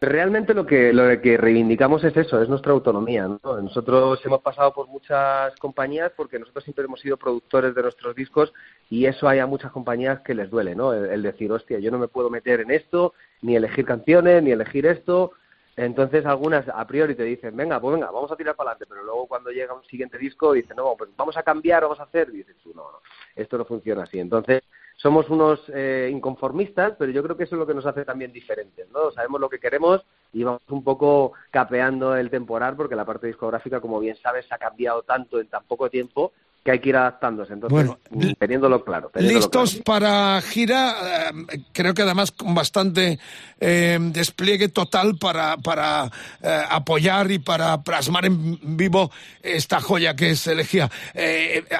[0.05, 3.29] Realmente lo que, lo que reivindicamos es eso, es nuestra autonomía.
[3.43, 8.53] Nosotros hemos pasado por muchas compañías porque nosotros siempre hemos sido productores de nuestros discos
[8.91, 10.93] y eso hay a muchas compañías que les duele, ¿no?
[10.93, 14.87] El, decir, hostia, yo no me puedo meter en esto, ni elegir canciones, ni elegir
[14.87, 15.33] esto.
[15.77, 19.05] Entonces algunas a priori te dicen, venga, pues venga, vamos a tirar para adelante, pero
[19.05, 22.29] luego cuando llega un siguiente disco dicen, no, pues vamos a cambiar, vamos a hacer,
[22.31, 22.99] y dices tú, no, no,
[23.35, 24.21] esto no funciona así.
[24.21, 24.63] Entonces
[24.97, 28.33] somos unos eh, inconformistas, pero yo creo que eso es lo que nos hace también
[28.33, 29.11] diferentes, ¿no?
[29.11, 33.81] Sabemos lo que queremos y vamos un poco capeando el temporal porque la parte discográfica,
[33.81, 36.33] como bien sabes, ha cambiado tanto en tan poco tiempo
[36.65, 37.53] que hay que ir adaptándose.
[37.53, 39.11] Entonces, mm, teniéndolo claro.
[39.17, 43.19] listos para gira, eh, creo que además con bastante
[43.61, 46.11] eh, despliegue total para, para
[46.43, 49.11] eh, apoyar y para plasmar en vivo
[49.43, 50.91] esta joya que es Elegía.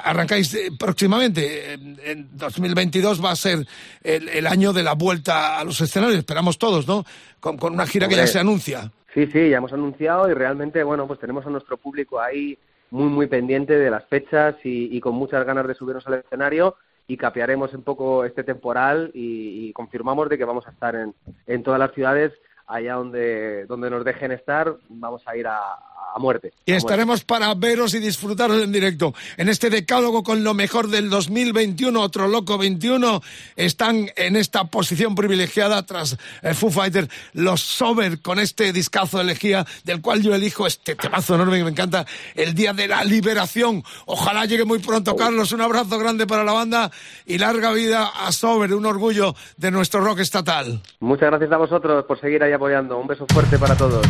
[0.05, 3.67] arrancáis próximamente, en 2022 va a ser
[4.03, 7.07] el, año de la vuelta a los escenarios, esperamos todos, ¿no?
[7.41, 8.93] Con, con una gira que ya se anuncia.
[9.15, 12.59] Sí, sí, ya hemos anunciado y realmente, bueno, pues tenemos a nuestro público ahí
[12.95, 16.77] muy, muy pendiente de las fechas y, con muchas ganas de subirnos al escenario
[17.09, 21.13] y capearemos un poco este temporal y, confirmamos de que vamos a estar en,
[21.49, 22.33] en todas las ciudades
[22.69, 25.77] allá donde, donde nos dejen estar, vamos a ir a,
[26.15, 26.53] a muerte.
[26.65, 29.15] Y estaremos para veros y disfrutaros en directo.
[29.37, 33.21] En este decálogo con lo mejor del 2021, otro loco 21,
[33.57, 39.25] están en esta posición privilegiada tras el Foo Fighter, los Sober con este discazo de
[39.25, 42.07] elegía, del cual yo elijo este temazo enorme que me encanta,
[42.37, 43.83] el Día de la Liberación.
[44.07, 45.51] Ojalá llegue muy pronto, Carlos.
[45.51, 46.93] Un abrazo grande para la banda
[47.27, 50.81] y larga vida a Sober, un orgullo de nuestro rock estatal.
[51.01, 52.99] Muchas gracias a vosotros por seguir ahí apoyando.
[52.99, 54.07] Un beso fuerte para todos.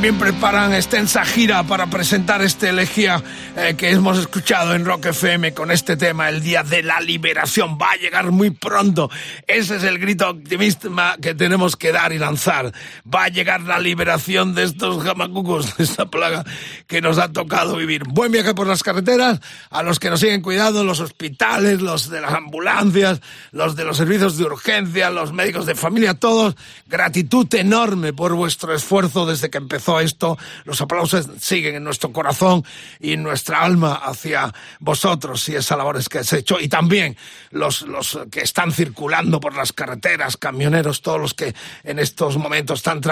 [0.00, 3.22] También preparan extensa gira para presentar este elegía
[3.54, 7.76] eh, que hemos escuchado en Rock FM con este tema, el Día de la Liberación.
[7.76, 9.10] Va a llegar muy pronto.
[9.46, 10.88] Ese es el grito optimista
[11.20, 12.72] que tenemos que dar y lanzar.
[13.20, 16.42] Va a llegar la liberación de estos jamacucos, de esta plaga
[16.86, 18.04] que nos ha tocado vivir.
[18.08, 22.22] Buen viaje por las carreteras, a los que nos siguen cuidando, los hospitales, los de
[22.22, 23.20] las ambulancias,
[23.52, 26.56] los de los servicios de urgencia, los médicos de familia, todos.
[26.86, 32.64] Gratitud enorme por vuestro esfuerzo desde que empezó esto, los aplausos siguen en nuestro corazón
[33.00, 36.58] y en nuestra alma hacia vosotros y esas labores que has hecho.
[36.58, 37.18] Y también
[37.50, 41.54] los, los que están circulando por las carreteras, camioneros, todos los que
[41.84, 43.02] en estos momentos tan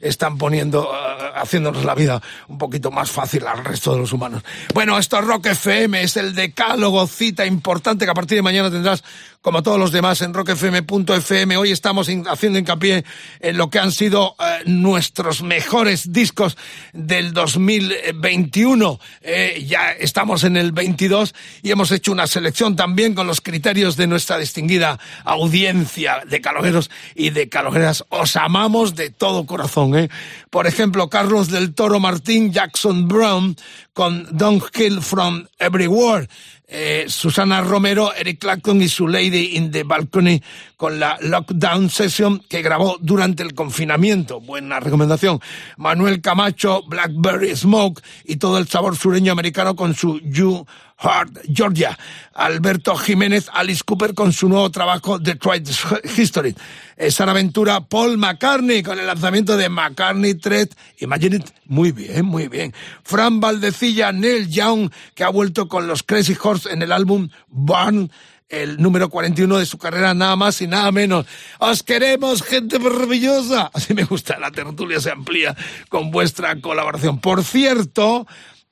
[0.00, 4.42] están poniendo, eh, haciéndonos la vida un poquito más fácil al resto de los humanos.
[4.74, 8.70] Bueno, esto es Rock FM, es el decálogo, cita importante que a partir de mañana
[8.70, 9.02] tendrás
[9.40, 11.56] como todos los demás, en rockfm.fm.
[11.56, 13.04] Hoy estamos haciendo hincapié
[13.40, 16.56] en lo que han sido eh, nuestros mejores discos
[16.92, 19.00] del 2021.
[19.22, 23.96] Eh, ya estamos en el 22 y hemos hecho una selección también con los criterios
[23.96, 28.04] de nuestra distinguida audiencia de calogueros y de calogueras.
[28.08, 29.96] Os amamos de todo corazón.
[29.96, 30.10] ¿eh?
[30.50, 33.56] Por ejemplo, Carlos del Toro Martín, Jackson Brown,
[33.92, 36.28] con Don't Kill from Everywhere.
[36.70, 40.42] Eh, Susana Romero, Eric Clapton y su Lady in the Balcony
[40.76, 44.38] con la Lockdown Session que grabó durante el confinamiento.
[44.40, 45.40] Buena recomendación.
[45.78, 50.66] Manuel Camacho, Blackberry Smoke y todo el sabor sureño americano con su You
[50.98, 51.98] Heart Georgia.
[52.34, 55.68] Alberto Jiménez, Alice Cooper con su nuevo trabajo Detroit
[56.16, 56.54] History.
[56.96, 60.68] Eh, Sara Ventura, Paul McCartney con el lanzamiento de McCartney Thread.
[60.98, 61.46] Imagine it.
[61.66, 62.74] Muy bien, muy bien.
[63.02, 68.10] Fran Valdecilla, Neil Young, que ha vuelto con los Crazy Horse en el álbum Burn
[68.48, 71.26] el número 41 de su carrera, nada más y nada menos.
[71.58, 73.70] Os queremos, gente maravillosa.
[73.72, 75.54] Así me gusta, la tertulia se amplía
[75.88, 77.20] con vuestra colaboración.
[77.20, 78.26] Por cierto,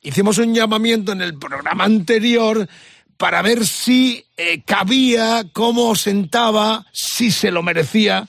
[0.06, 2.68] hicimos un llamamiento en el programa anterior
[3.16, 8.28] para ver si eh, cabía, cómo sentaba, si se lo merecía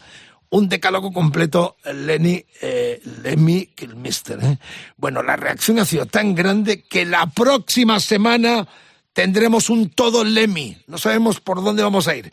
[0.50, 4.40] un decálogo completo Lenny eh, Lemmy Kilmister.
[4.42, 4.58] ¿eh?
[4.96, 8.68] Bueno, la reacción ha sido tan grande que la próxima semana
[9.14, 10.78] tendremos un todo Lemmy.
[10.88, 12.32] No sabemos por dónde vamos a ir.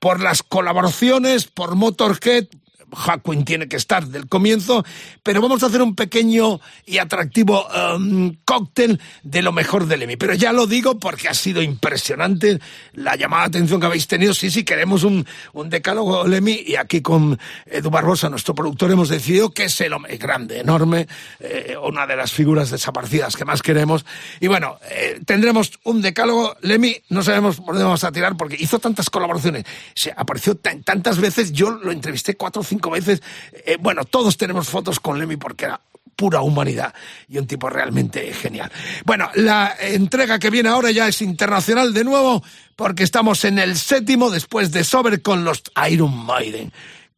[0.00, 2.46] Por las colaboraciones, por Motorhead,
[2.92, 4.84] Hawkwind tiene que estar del comienzo,
[5.22, 10.16] pero vamos a hacer un pequeño y atractivo um, cóctel de lo mejor del EMI.
[10.16, 12.60] Pero ya lo digo porque ha sido impresionante
[12.92, 14.34] la llamada de atención que habéis tenido.
[14.34, 19.08] Sí, sí, queremos un, un decálogo EMI y aquí con Edu Barbosa, nuestro productor, hemos
[19.08, 21.06] decidido que es el grande, enorme,
[21.40, 24.04] eh, una de las figuras desaparecidas que más queremos.
[24.40, 28.56] Y bueno, eh, tendremos un decálogo Lemmy, no sabemos por dónde vamos a tirar porque
[28.58, 29.64] hizo tantas colaboraciones,
[29.94, 33.22] se apareció tantas veces, yo lo entrevisté cuatro o cinco veces.
[33.66, 35.80] Eh, bueno, todos tenemos fotos con Lemmy porque era
[36.16, 36.94] pura humanidad
[37.28, 38.70] y un tipo realmente genial.
[39.04, 42.42] Bueno, la entrega que viene ahora ya es internacional de nuevo
[42.76, 46.72] porque estamos en el séptimo después de Sober con los Iron Maiden.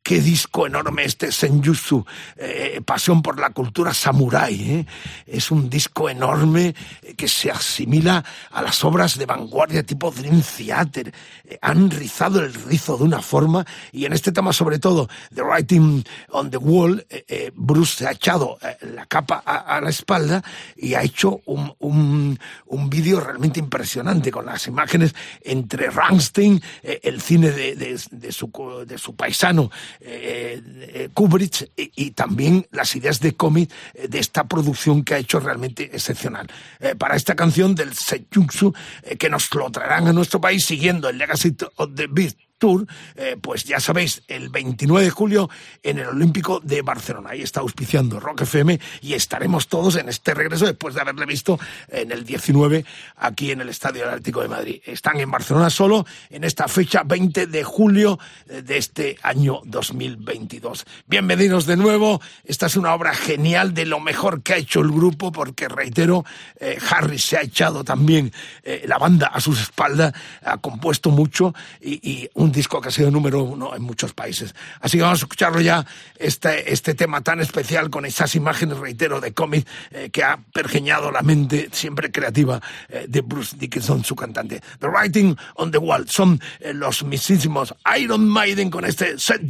[0.05, 2.05] Qué disco enorme este Senjutsu,
[2.37, 4.71] eh, Pasión por la cultura samurái.
[4.71, 4.87] ¿eh?
[5.27, 6.75] Es un disco enorme
[7.17, 11.11] que se asimila a las obras de vanguardia tipo Dream Theater.
[11.47, 15.43] Eh, han rizado el rizo de una forma y en este tema sobre todo, The
[15.43, 17.07] Writing on the Wall,
[17.55, 20.45] Bruce se ha echado la capa a, la espalda
[20.77, 27.23] y ha hecho un, un, un vídeo realmente impresionante con las imágenes entre Rammstein, el
[27.23, 29.71] cine de, de, su, de su paisano,
[30.01, 35.19] eh, eh, Kubrick y, también las ideas de cómic eh, de esta producción que ha
[35.19, 36.49] hecho realmente excepcional.
[36.99, 38.75] para esta canción del Sejutsu,
[39.19, 42.87] que nos lo traerán a nuestro país siguiendo el Legacy of the Beast Tour,
[43.17, 45.51] eh, pues ya sabéis, el 29 de julio
[45.83, 47.31] en el Olímpico de Barcelona.
[47.31, 51.59] Ahí está auspiciando Rock FM y estaremos todos en este regreso después de haberle visto
[51.89, 52.85] en el 19
[53.17, 54.81] aquí en el Estadio Atlético de Madrid.
[54.85, 60.87] Están en Barcelona solo en esta fecha 20 de julio eh, de este año 2022.
[61.07, 62.21] Bienvenidos de nuevo.
[62.45, 66.25] Esta es una obra genial de lo mejor que ha hecho el grupo porque, reitero,
[66.61, 68.33] eh, Harry se ha echado también
[68.87, 73.11] la banda a sus espaldas, ha compuesto mucho y, y un disco que ha sido
[73.11, 74.55] número uno en muchos países.
[74.81, 75.85] Así que vamos a escucharlo ya,
[76.19, 81.11] este, este tema tan especial con esas imágenes, reitero, de cómic eh, que ha pergeñado
[81.11, 84.61] la mente siempre creativa eh, de Bruce Dickinson, su cantante.
[84.79, 89.43] The Writing on the Wall son eh, los mismísimos Iron Maiden con este set.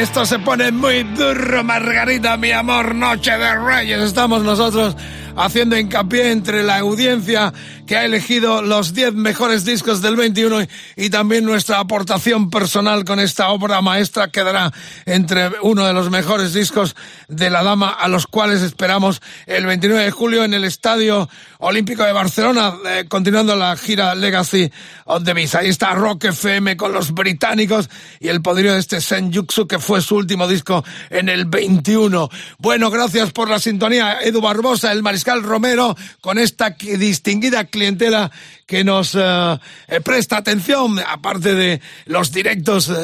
[0.00, 4.00] Esto se pone muy duro, Margarita, mi amor, Noche de Reyes.
[4.00, 4.94] Estamos nosotros
[5.36, 7.52] haciendo hincapié entre la audiencia
[7.86, 10.66] que ha elegido los 10 mejores discos del 21
[10.96, 14.72] y también nuestra aportación personal con esta obra maestra quedará
[15.04, 16.96] entre uno de los mejores discos
[17.28, 21.28] de la dama a los cuales esperamos el 29 de julio en el Estadio
[21.58, 24.70] Olímpico de Barcelona, eh, continuando la gira Legacy
[25.04, 25.54] of the Beast.
[25.54, 27.88] Ahí está Rock FM con los británicos
[28.20, 32.28] y el poderío de este Senjutsu que fue su último disco en el 21.
[32.58, 34.18] Bueno, gracias por la sintonía.
[34.22, 38.30] Edu Barbosa, el Mariscal Romero, con esta distinguida clientela
[38.66, 39.58] que nos eh,
[39.88, 42.94] eh, presta atención, aparte de los directos eh,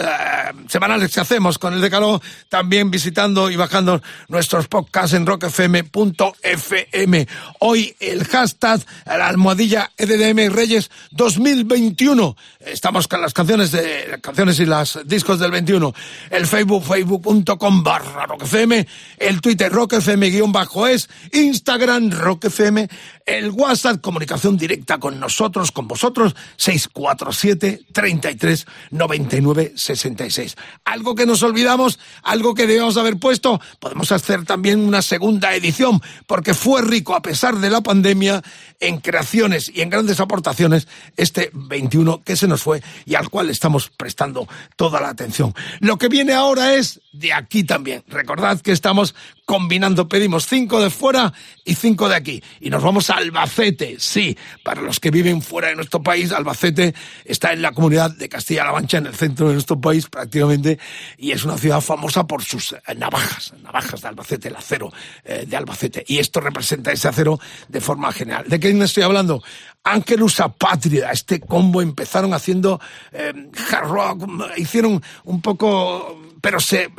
[0.68, 7.28] semanales que hacemos con el Decalo, también visitando y bajando nuestros podcasts en rockfm.fm.
[7.60, 12.36] Hoy el hashtag, la almohadilla EDM Reyes 2021.
[12.58, 15.94] Estamos con las canciones de canciones y las discos del 21.
[16.30, 18.84] El Facebook, facebook.com barra rockfm,
[19.18, 22.88] el Twitter rockfm guion bajo es, Instagram rockfm,
[23.26, 30.56] el WhatsApp, comunicación directa con nosotros, con vosotros, 647 33 99 66.
[30.84, 36.00] Algo que nos olvidamos, algo que debemos haber puesto, podemos hacer también una segunda edición,
[36.26, 38.42] porque fue rico, a pesar de la pandemia,
[38.80, 43.50] en creaciones y en grandes aportaciones, este 21 que se nos fue y al cual
[43.50, 45.54] estamos prestando toda la atención.
[45.80, 48.02] Lo que viene ahora es de aquí también.
[48.08, 49.14] Recordad que estamos
[49.52, 51.30] combinando, pedimos cinco de fuera
[51.62, 52.42] y cinco de aquí.
[52.58, 56.94] Y nos vamos a Albacete, sí, para los que viven fuera de nuestro país, Albacete
[57.26, 60.78] está en la comunidad de Castilla-La Mancha, en el centro de nuestro país prácticamente,
[61.18, 64.90] y es una ciudad famosa por sus eh, navajas, navajas de Albacete, el acero
[65.22, 66.02] eh, de Albacete.
[66.08, 67.38] Y esto representa ese acero
[67.68, 68.46] de forma general.
[68.48, 69.42] ¿De qué estoy hablando?
[69.84, 72.80] Ángelus Patria, este combo empezaron haciendo
[73.12, 73.34] eh,
[73.70, 76.90] hard rock, hicieron un poco pero se eh,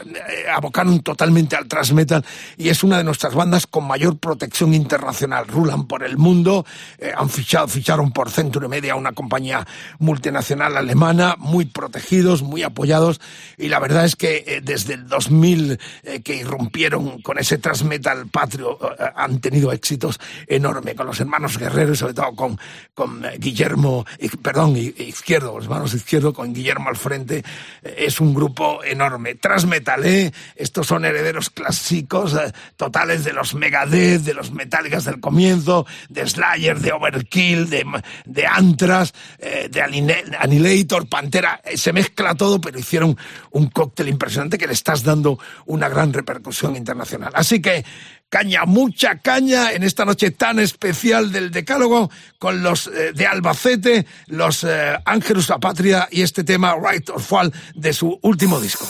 [0.52, 2.26] abocaron totalmente al thrash metal
[2.58, 5.48] y es una de nuestras bandas con mayor protección internacional.
[5.48, 6.66] Rulan por el mundo,
[6.98, 9.68] eh, han fichado, ficharon por Century Media, una compañía
[10.00, 13.20] multinacional alemana, muy protegidos, muy apoyados
[13.58, 15.78] y la verdad es que eh, desde el 2000
[16.24, 18.80] que irrumpieron con ese thrash metal patrio
[19.16, 22.58] han tenido éxitos enormes con los hermanos guerreros, sobre todo con,
[22.94, 24.06] con Guillermo,
[24.42, 27.44] perdón, izquierdo, los hermanos izquierdo con Guillermo al frente,
[27.84, 34.34] es un grupo enorme transmetalé, estos son herederos clásicos eh, totales de los Megadeth, de
[34.34, 37.86] los Metallicas del comienzo, de Slayer, de Overkill, de,
[38.26, 43.18] de Antras, eh, de Annihilator, Pantera, eh, se mezcla todo, pero hicieron
[43.52, 47.32] un cóctel impresionante que le estás dando una gran repercusión internacional.
[47.36, 47.86] Así que
[48.34, 52.10] caña, mucha caña en esta noche tan especial del Decálogo
[52.40, 54.66] con los de Albacete, los
[55.06, 58.88] Ángelus a Patria y este tema Right or Fall de su último disco.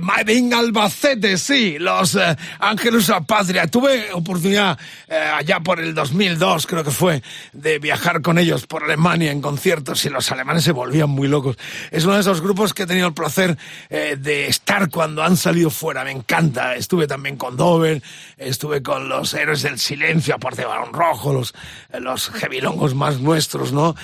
[0.00, 0.99] Eh,
[1.36, 3.66] Sí, los eh, Ángeles a Patria.
[3.66, 4.78] Tuve oportunidad
[5.08, 7.20] eh, allá por el 2002, creo que fue,
[7.52, 11.56] de viajar con ellos por Alemania en conciertos y los alemanes se volvían muy locos.
[11.90, 13.58] Es uno de esos grupos que he tenido el placer
[13.88, 16.76] eh, de estar cuando han salido fuera, me encanta.
[16.76, 18.00] Estuve también con Dover,
[18.36, 21.52] estuve con los Héroes del Silencio, aparte de Barón Rojo, los,
[21.98, 23.96] los heavilongos más nuestros, ¿no?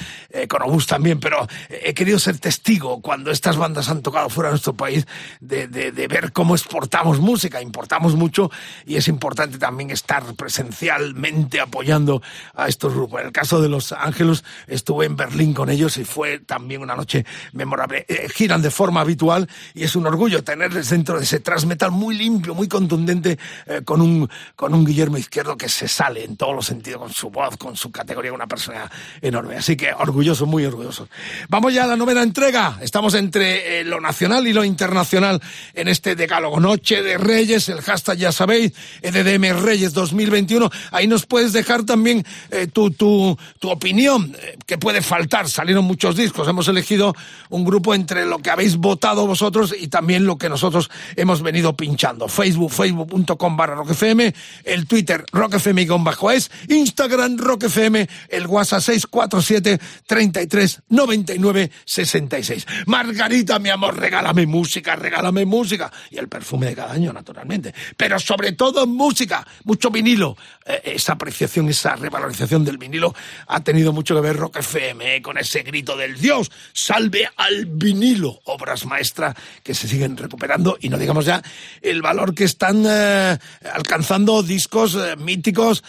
[0.48, 4.54] con Obús también, pero he querido ser testigo cuando estas bandas han tocado fuera de
[4.54, 5.06] nuestro país
[5.40, 6.56] de, de ver cómo
[6.96, 8.50] exportamos música, importamos mucho
[8.86, 12.22] y es importante también estar presencialmente apoyando
[12.54, 13.20] a estos grupos.
[13.20, 16.96] En el caso de Los Ángeles estuve en Berlín con ellos y fue también una
[16.96, 18.06] noche memorable.
[18.08, 22.16] Eh, giran de forma habitual y es un orgullo tenerles dentro de ese transmetal muy
[22.16, 26.54] limpio, muy contundente, eh, con, un, con un Guillermo Izquierdo que se sale en todos
[26.54, 28.90] los sentidos, con su voz, con su categoría, una persona
[29.20, 29.56] enorme.
[29.56, 31.10] Así que orgulloso, muy orgulloso.
[31.50, 32.78] Vamos ya a la novena entrega.
[32.80, 35.42] Estamos entre eh, lo nacional y lo internacional
[35.74, 36.58] en este decálogo.
[36.58, 38.72] Noche de Reyes, el hashtag ya sabéis,
[39.02, 40.70] EDM Reyes 2021.
[40.92, 45.48] Ahí nos puedes dejar también eh, tu, tu, tu, opinión, eh, que puede faltar.
[45.48, 46.46] Salieron muchos discos.
[46.46, 47.12] Hemos elegido
[47.48, 51.76] un grupo entre lo que habéis votado vosotros y también lo que nosotros hemos venido
[51.76, 52.28] pinchando.
[52.28, 54.32] Facebook, facebook.com barra rockfm,
[54.64, 62.66] el Twitter rockfm-es, Instagram rockfm, el WhatsApp 647 33 99 66.
[62.86, 65.92] Margarita, mi amor, regálame música, regálame música.
[66.10, 67.74] Y el perfume de cada año, naturalmente.
[67.96, 70.36] Pero sobre todo música, mucho vinilo.
[70.64, 73.14] Eh, esa apreciación, esa revalorización del vinilo
[73.48, 77.66] ha tenido mucho que ver Rock FM, eh, con ese grito del Dios, salve al
[77.66, 78.40] vinilo.
[78.44, 81.42] Obras maestras que se siguen recuperando y no digamos ya
[81.82, 83.38] el valor que están eh,
[83.72, 85.82] alcanzando discos míticos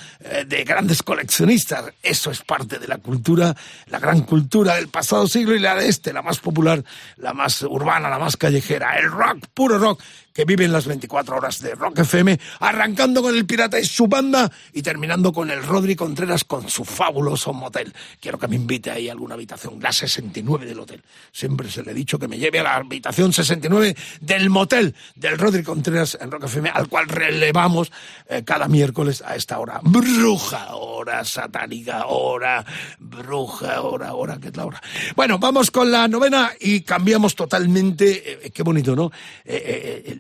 [0.46, 1.94] de grandes coleccionistas.
[2.02, 3.56] Eso es parte de la cultura,
[3.88, 6.84] la gran cultura del pasado siglo y la de este, la más popular,
[7.18, 8.98] la más urbana, la más callejera.
[8.98, 10.02] El rock, puro rock
[10.38, 14.52] que viven las 24 horas de Rock FM, arrancando con el Pirata y su banda
[14.72, 17.92] y terminando con el Rodri Contreras con su fabuloso motel.
[18.20, 21.02] Quiero que me invite ahí a alguna habitación, la 69 del hotel.
[21.32, 25.40] Siempre se le he dicho que me lleve a la habitación 69 del motel del
[25.40, 27.92] Rodri Contreras en Rock FM, al cual relevamos
[28.30, 29.80] eh, cada miércoles a esta hora.
[29.82, 32.64] Bruja, hora satánica, hora,
[33.00, 34.84] bruja, hora, hora, ¿qué es la hora?
[35.16, 39.12] Bueno, vamos con la novena y cambiamos totalmente, eh, qué bonito, ¿no?
[39.44, 40.20] Eh,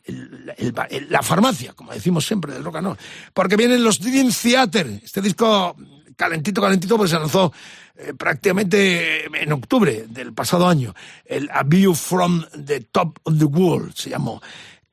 [1.09, 2.97] la farmacia, como decimos siempre del rock and
[3.33, 5.75] porque vienen los Dream Theater, este disco
[6.15, 7.53] calentito, calentito, pues se lanzó
[7.95, 10.93] eh, prácticamente en octubre del pasado año,
[11.25, 14.41] el A View from the Top of the World se llamó.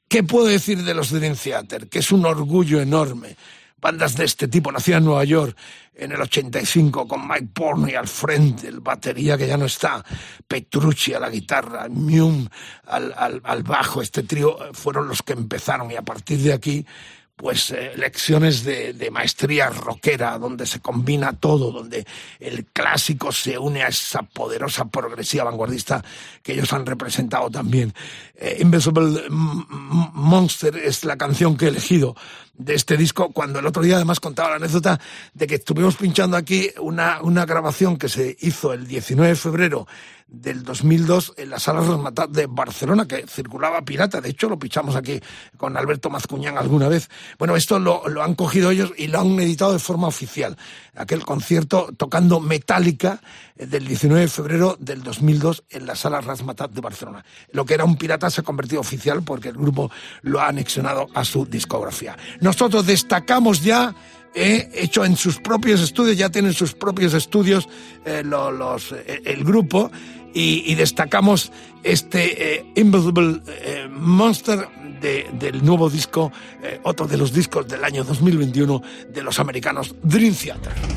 [0.09, 1.89] ¿Qué puedo decir de los Dream Theater?
[1.89, 3.36] Que es un orgullo enorme.
[3.85, 5.55] Bandas de este tipo nacían en Nueva York
[5.94, 10.02] en el 85 con Mike Porney al frente, el batería que ya no está,
[10.48, 12.48] Petrucci a la guitarra, Mume
[12.86, 14.01] al, al, al bajo.
[14.01, 16.86] Este trío fueron los que empezaron y a partir de aquí
[17.36, 22.06] pues eh, lecciones de, de, maestría rockera, donde se combina todo, donde
[22.39, 26.05] el clásico se une a esa poderosa progresiva vanguardista
[26.43, 27.93] que ellos han representado también.
[28.36, 32.15] Eh, Invisible Monster es la canción que he elegido
[32.56, 35.01] de este disco, cuando el otro día además contaba la anécdota
[35.32, 39.86] de que estuvimos pinchando aquí una, una grabación que se hizo el 19 de febrero
[40.35, 44.20] del 2002 en la sala Rosmatat de Barcelona, que circulaba pirata.
[44.20, 45.20] De hecho, lo pichamos aquí
[45.56, 47.09] con Alberto Mazcuñán alguna vez.
[47.39, 50.56] Bueno, esto lo, lo han cogido ellos y lo han editado de forma oficial.
[50.97, 53.20] Aquel concierto tocando Metallica
[53.56, 57.24] eh, del 19 de febrero del 2002 en la sala Razmatat de Barcelona.
[57.52, 59.90] Lo que era un pirata se ha convertido oficial porque el grupo
[60.23, 62.16] lo ha anexionado a su discografía.
[62.40, 63.94] Nosotros destacamos ya
[64.35, 67.69] he hecho en sus propios estudios, ya tienen sus propios estudios
[68.05, 69.90] eh, los, eh, el grupo
[70.35, 71.52] y, destacamos
[71.82, 73.40] este eh, Invisible
[73.90, 74.69] Monster
[75.01, 76.32] del nuevo disco,
[76.82, 80.94] otro de los discos del año 2021 de los americanos Dream Theater.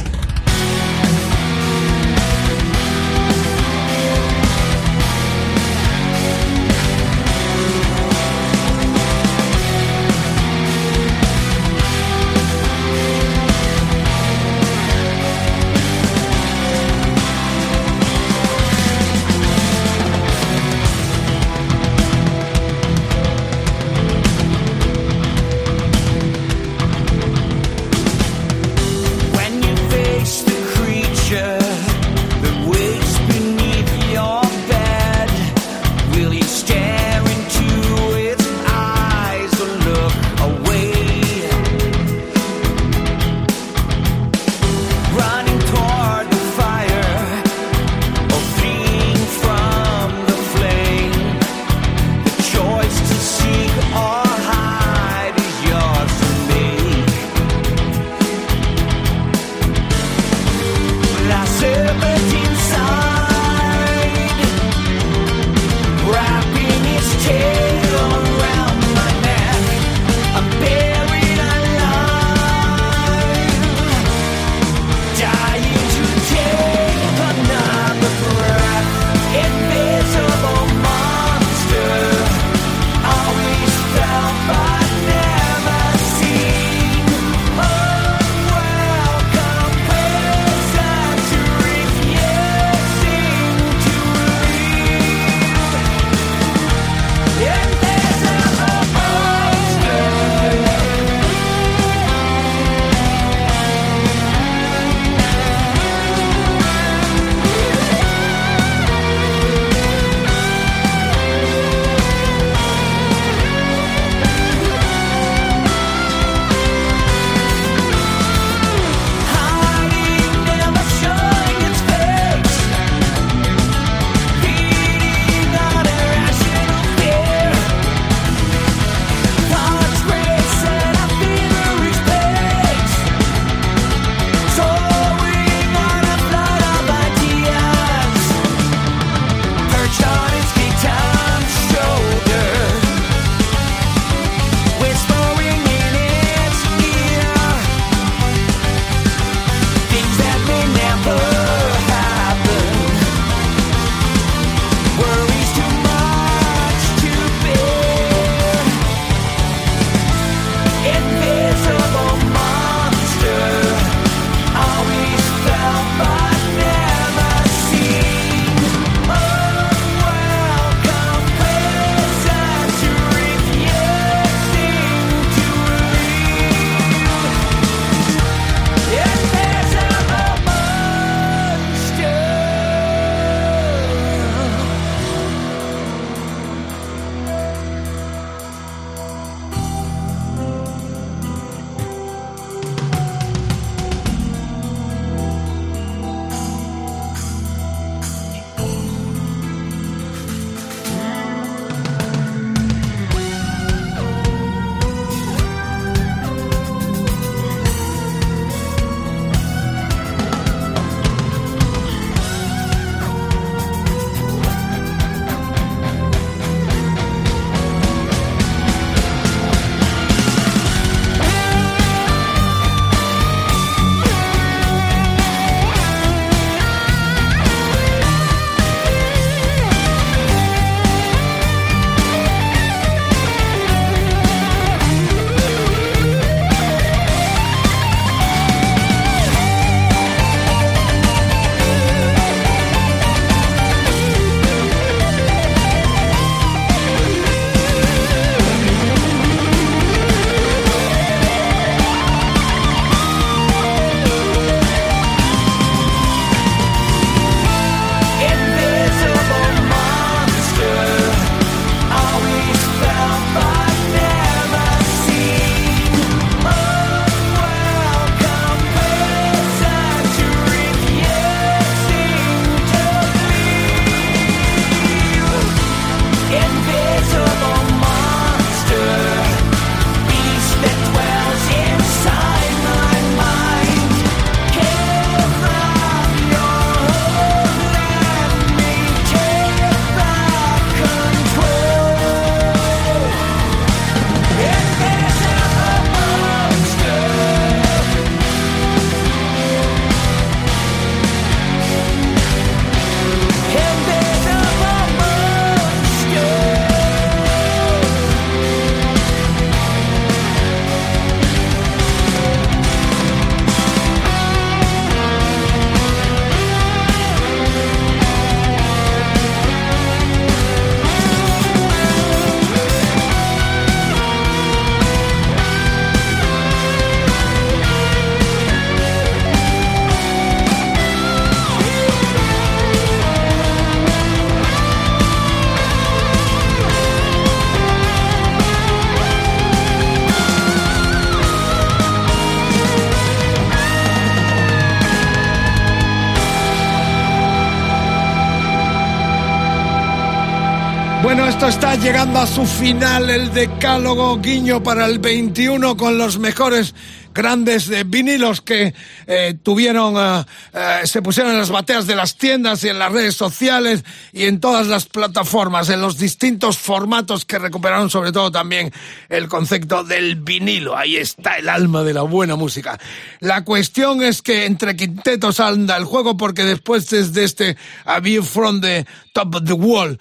[351.74, 356.74] Está llegando a su final, el decálogo guiño para el 21 con los mejores
[357.18, 358.76] grandes eh, vinilos que
[359.08, 363.16] eh, tuvieron, eh, se pusieron en las bateas de las tiendas y en las redes
[363.16, 363.84] sociales
[364.14, 368.72] y en todas las plataformas, en los distintos formatos que recuperaron sobre todo también
[369.10, 370.78] el concepto del vinilo.
[370.78, 372.80] Ahí está el alma de la buena música.
[373.20, 378.24] La cuestión es que entre quintetos anda el juego porque después de este A View
[378.24, 380.00] from the Top of the Wall,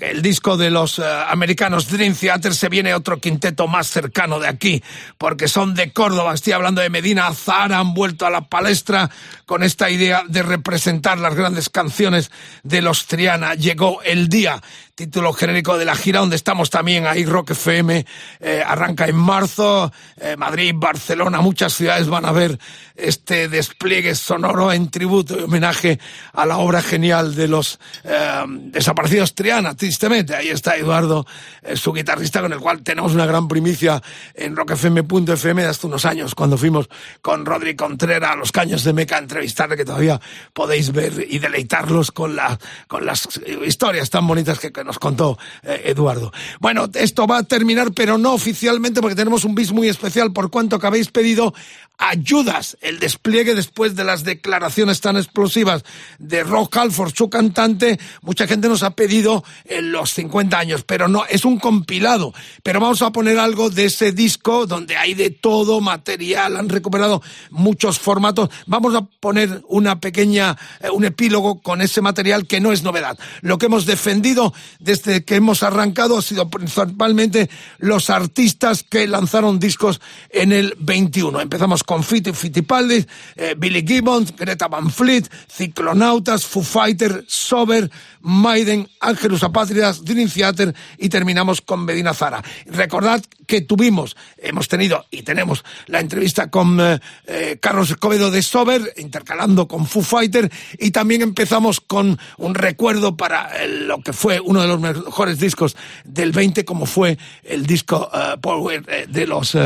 [0.00, 4.82] el disco de los americanos Dream Theater, se viene otro quinteto más cercano de aquí
[5.18, 9.10] porque son de Córdoba hablando de Medina Zara, han vuelto a la palestra
[9.46, 12.30] con esta idea de representar las grandes canciones
[12.62, 13.54] de los Triana.
[13.54, 14.62] Llegó el día
[14.96, 18.06] título genérico de la gira, donde estamos también ahí, Rock FM,
[18.40, 22.58] eh, arranca en marzo, eh, Madrid, Barcelona, muchas ciudades van a ver
[22.94, 26.00] este despliegue sonoro en tributo y homenaje
[26.32, 30.34] a la obra genial de los eh, desaparecidos Triana, tristemente.
[30.34, 31.26] Ahí está Eduardo,
[31.74, 34.02] su guitarrista, con el cual tenemos una gran primicia
[34.32, 36.88] en rockfm.fm de hace unos años, cuando fuimos
[37.20, 40.18] con Rodri Contreras a los Caños de Meca a entrevistarle, que todavía
[40.54, 42.58] podéis ver y deleitarlos con, la,
[42.88, 43.28] con las
[43.62, 46.32] historias tan bonitas que nos contó eh, Eduardo.
[46.60, 50.50] Bueno, esto va a terminar, pero no oficialmente, porque tenemos un bis muy especial por
[50.50, 51.52] cuanto que habéis pedido
[51.98, 55.84] ayudas el despliegue después de las declaraciones tan explosivas
[56.18, 57.98] de Rock Halford, su cantante.
[58.22, 62.34] Mucha gente nos ha pedido en los 50 años, pero no, es un compilado.
[62.62, 67.22] Pero vamos a poner algo de ese disco donde hay de todo material, han recuperado
[67.50, 68.50] muchos formatos.
[68.66, 73.18] Vamos a poner una pequeña, eh, un epílogo con ese material que no es novedad.
[73.40, 79.58] Lo que hemos defendido desde que hemos arrancado ha sido principalmente los artistas que lanzaron
[79.58, 80.00] discos
[80.30, 81.40] en el 21.
[81.40, 87.90] Empezamos con Fiti Fittipaldi, eh, Billy Gibbons, Greta Van Fleet, Ciclonautas, Foo Fighter, Sober,
[88.20, 92.42] Maiden, Ángelus Apátridas, Dream Theater y terminamos con Medina Zara.
[92.66, 98.42] Recordad que tuvimos, hemos tenido y tenemos la entrevista con eh, eh, Carlos Escobedo de
[98.42, 104.40] Sober, intercalando con Foo Fighter y también empezamos con un recuerdo para lo que fue
[104.40, 108.10] uno de los mejores discos del 20 como fue el disco
[108.40, 109.56] Power de los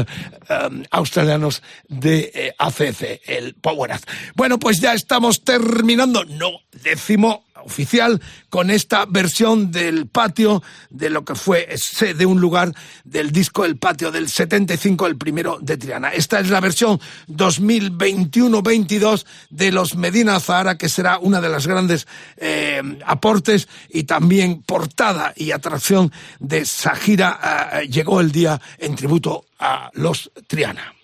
[0.91, 3.93] australianos de de ACC, el Power
[4.35, 6.51] Bueno, pues ya estamos terminando, no
[6.83, 11.69] décimo oficial con esta versión del patio de lo que fue
[12.17, 12.73] de un lugar
[13.05, 16.11] del disco El Patio del 75, el primero de Triana.
[16.11, 22.07] Esta es la versión 2021-22 de los Medina Zahara, que será una de las grandes
[22.37, 27.71] eh, aportes y también portada y atracción de esa gira.
[27.73, 30.95] Eh, llegó el día en tributo a los Triana.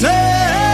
[0.00, 0.69] Sé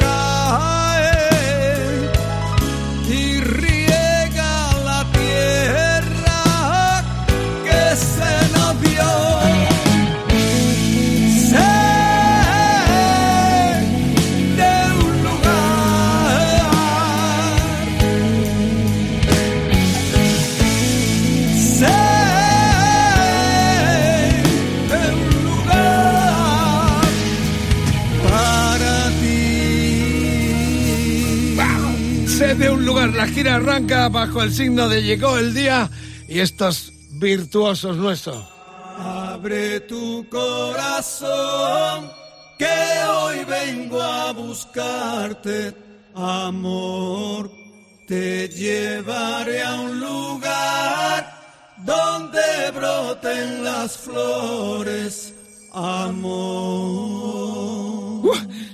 [0.00, 0.81] God.
[33.22, 35.88] La gira arranca bajo el signo de llegó el día
[36.26, 38.44] y estos virtuosos nuestros.
[38.98, 42.10] Abre tu corazón,
[42.58, 42.66] que
[43.16, 45.72] hoy vengo a buscarte,
[46.16, 47.48] amor.
[48.08, 51.32] Te llevaré a un lugar
[51.76, 55.32] donde broten las flores,
[55.72, 57.81] amor.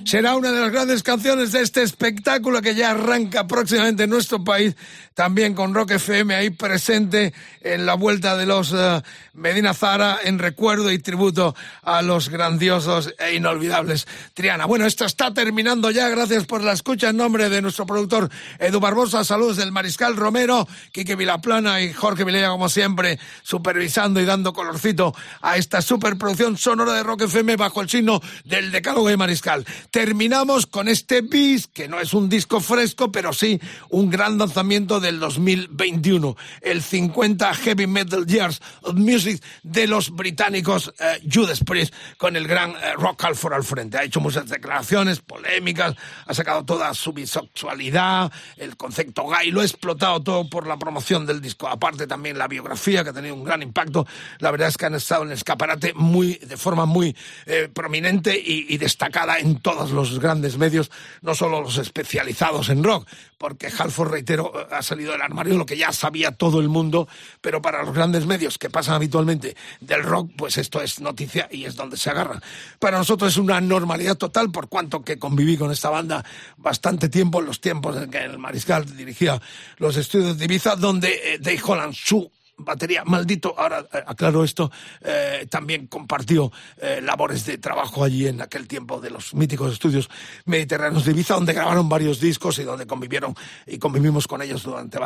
[0.09, 4.43] Será una de las grandes canciones de este espectáculo que ya arranca próximamente en nuestro
[4.43, 4.75] país
[5.19, 9.01] también con Rock FM ahí presente en la vuelta de los uh,
[9.33, 14.63] Medina Zara en recuerdo y tributo a los grandiosos e inolvidables Triana.
[14.63, 18.29] Bueno, esto está terminando ya, gracias por la escucha en nombre de nuestro productor
[18.59, 24.25] Edu Barbosa, saludos del Mariscal Romero, Quique Vilaplana y Jorge Vilella como siempre, supervisando y
[24.25, 29.17] dando colorcito a esta superproducción sonora de Rock FM bajo el signo del Decálogo de
[29.17, 29.65] Mariscal.
[29.91, 33.59] Terminamos con este bis, que no es un disco fresco, pero sí
[33.89, 40.11] un gran lanzamiento de del 2021, el 50 Heavy Metal Years of Music de los
[40.11, 43.97] británicos eh, Judas Priest, con el gran eh, Rock Halford al frente.
[43.97, 45.95] Ha hecho muchas declaraciones polémicas,
[46.27, 51.25] ha sacado toda su bisexualidad, el concepto gay, lo ha explotado todo por la promoción
[51.25, 51.67] del disco.
[51.67, 54.05] Aparte también la biografía, que ha tenido un gran impacto.
[54.37, 57.15] La verdad es que han estado en el escaparate muy, de forma muy
[57.47, 60.91] eh, prominente y, y destacada en todos los grandes medios,
[61.23, 63.07] no solo los especializados en rock,
[63.39, 67.07] porque Halford, reitero, ha salido del armario lo que ya sabía todo el mundo,
[67.41, 71.63] pero para los grandes medios que pasan habitualmente del rock, pues esto es noticia y
[71.63, 72.41] es donde se agarra.
[72.79, 76.23] Para nosotros es una normalidad total, por cuanto que conviví con esta banda
[76.57, 79.41] bastante tiempo, en los tiempos en que el Mariscal dirigía
[79.77, 82.29] los estudios de Ibiza, donde eh, Dave Holland, su
[82.59, 83.03] batería.
[83.05, 84.71] Maldito, ahora eh, aclaro esto,
[85.01, 90.09] eh, también compartió eh, labores de trabajo allí en aquel tiempo de los míticos estudios
[90.45, 94.99] mediterráneos de Ibiza, donde grabaron varios discos y donde convivieron y convivimos con ellos durante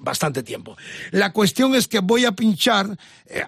[0.00, 0.76] bastante tiempo.
[1.10, 2.96] La cuestión es que voy a pinchar,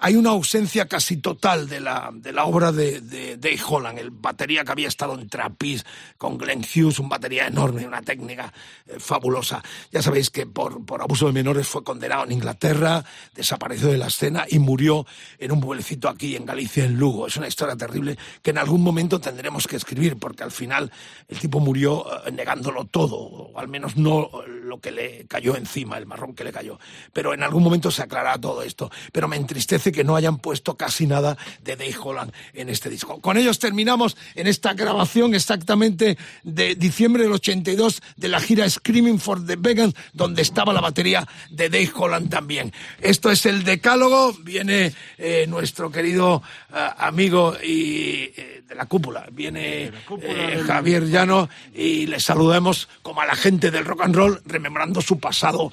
[0.00, 4.10] hay una ausencia casi total de la, de la obra de, de Dave Holland, el
[4.10, 5.84] batería que había estado en Trapis
[6.16, 8.52] con Glenn Hughes, un batería enorme, una técnica
[8.98, 9.62] fabulosa.
[9.90, 12.97] Ya sabéis que por, por abuso de menores fue condenado en Inglaterra,
[13.34, 15.06] desapareció de la escena y murió
[15.38, 17.26] en un pueblecito aquí en Galicia, en Lugo.
[17.26, 20.90] Es una historia terrible que en algún momento tendremos que escribir, porque al final
[21.28, 25.98] el tipo murió eh, negándolo todo, o al menos no lo que le cayó encima,
[25.98, 26.78] el marrón que le cayó.
[27.12, 28.90] Pero en algún momento se aclarará todo esto.
[29.12, 33.20] Pero me entristece que no hayan puesto casi nada de Dave Holland en este disco.
[33.20, 39.18] Con ellos terminamos en esta grabación exactamente de diciembre del 82 de la gira Screaming
[39.18, 42.72] for the Vegans, donde estaba la batería de Dave Holland también.
[43.00, 49.26] Esto es el decálogo, viene eh, nuestro querido uh, amigo y eh, de la cúpula,
[49.32, 54.16] viene cúpula eh, Javier Llano y le saludamos como a la gente del rock and
[54.16, 55.72] roll, remembrando su pasado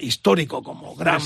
[0.00, 1.20] histórico como gran...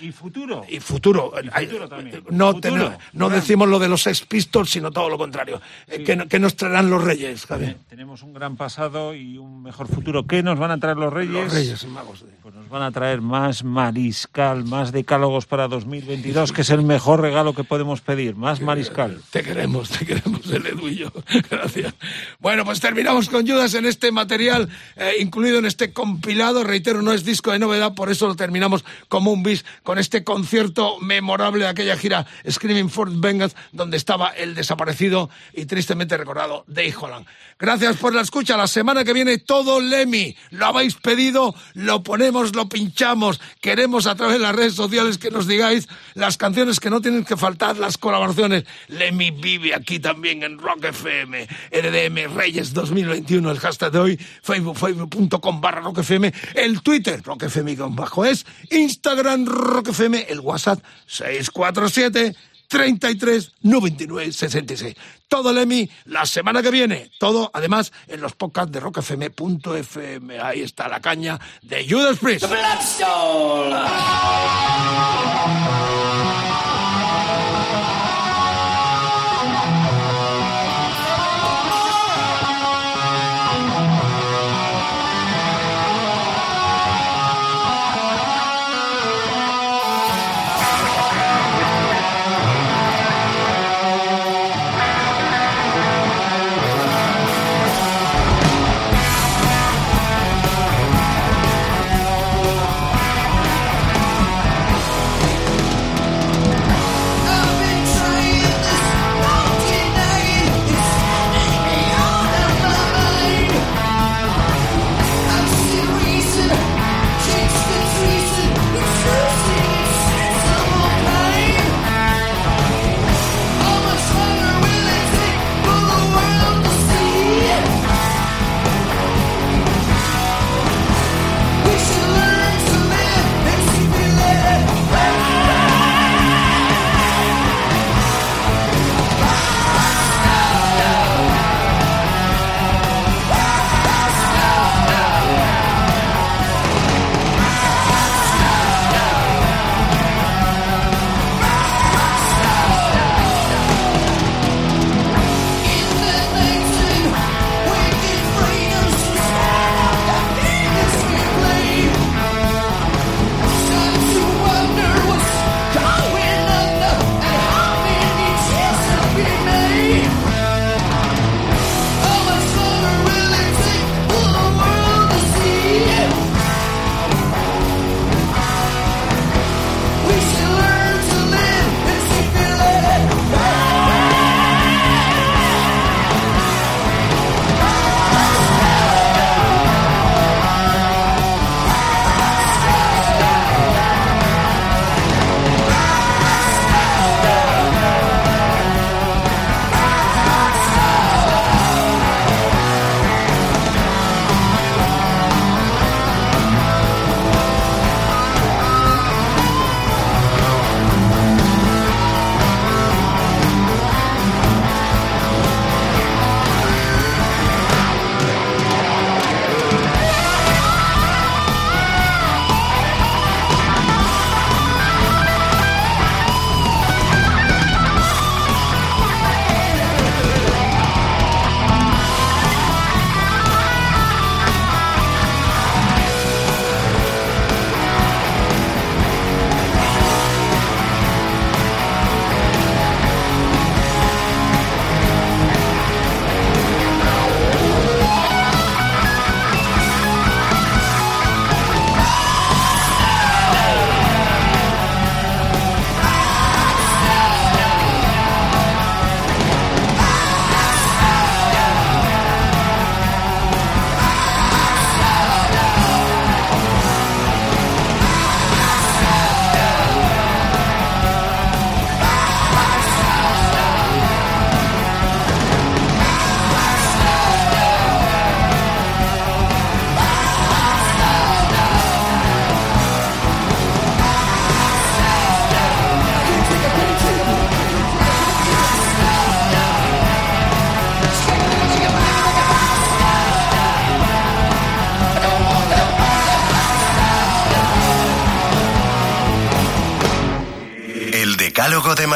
[0.00, 0.64] y futuro.
[0.68, 1.32] Y futuro.
[1.42, 2.24] Y futuro también.
[2.30, 5.60] No, futuro, no decimos lo de los Sex Pistols, sino todo lo contrario.
[5.86, 6.04] Sí.
[6.04, 7.76] ¿Qué, ¿Qué, nos traerán los Reyes, Javier?
[7.88, 10.26] Tenemos un gran pasado y un mejor futuro.
[10.26, 11.32] ¿Qué nos van a traer los Reyes?
[11.32, 12.24] Los Reyes Magos.
[12.42, 17.20] Pues nos van a traer más mariscal, más decálogos para 2022, que es el mejor
[17.20, 19.20] regalo que podemos pedir, más mariscal.
[19.30, 21.12] Te queremos, te queremos, el Edu y yo.
[21.50, 21.92] Gracias.
[22.38, 26.62] Bueno, pues terminamos con Judas en este material eh, incluido en este compilado.
[26.62, 30.22] Reitero, no es disco de novedad, por eso lo terminamos como un bis con este
[30.22, 36.64] concierto memorable de aquella gira Screaming for Vengeance, donde estaba el desaparecido y tristemente recordado
[36.68, 37.26] Dave Holland.
[37.58, 38.56] Gracias por la escucha.
[38.56, 40.36] La semana que viene todo Lemmy.
[40.50, 43.40] Lo habéis pedido, lo ponemos, lo pinchamos.
[43.60, 47.24] Queremos a través de las redes sociales que nos digáis las canciones que no tienen
[47.24, 48.64] que faltar, las colaboraciones.
[48.88, 54.76] Lemmy vive aquí también en Rock FM, RDM Reyes 2021, el hashtag de hoy, facebook,
[54.76, 60.82] facebook.com barra Rock FM, el Twitter, Rock FM bajo es, Instagram Rock FM, el WhatsApp
[61.06, 62.34] 647
[62.70, 64.94] 33 99 66.
[65.28, 67.10] Todo el EMI la semana que viene.
[67.18, 70.40] Todo, además, en los podcasts de rockfm.fm.
[70.40, 72.46] Ahí está la caña de Judas Priest.
[72.46, 72.56] The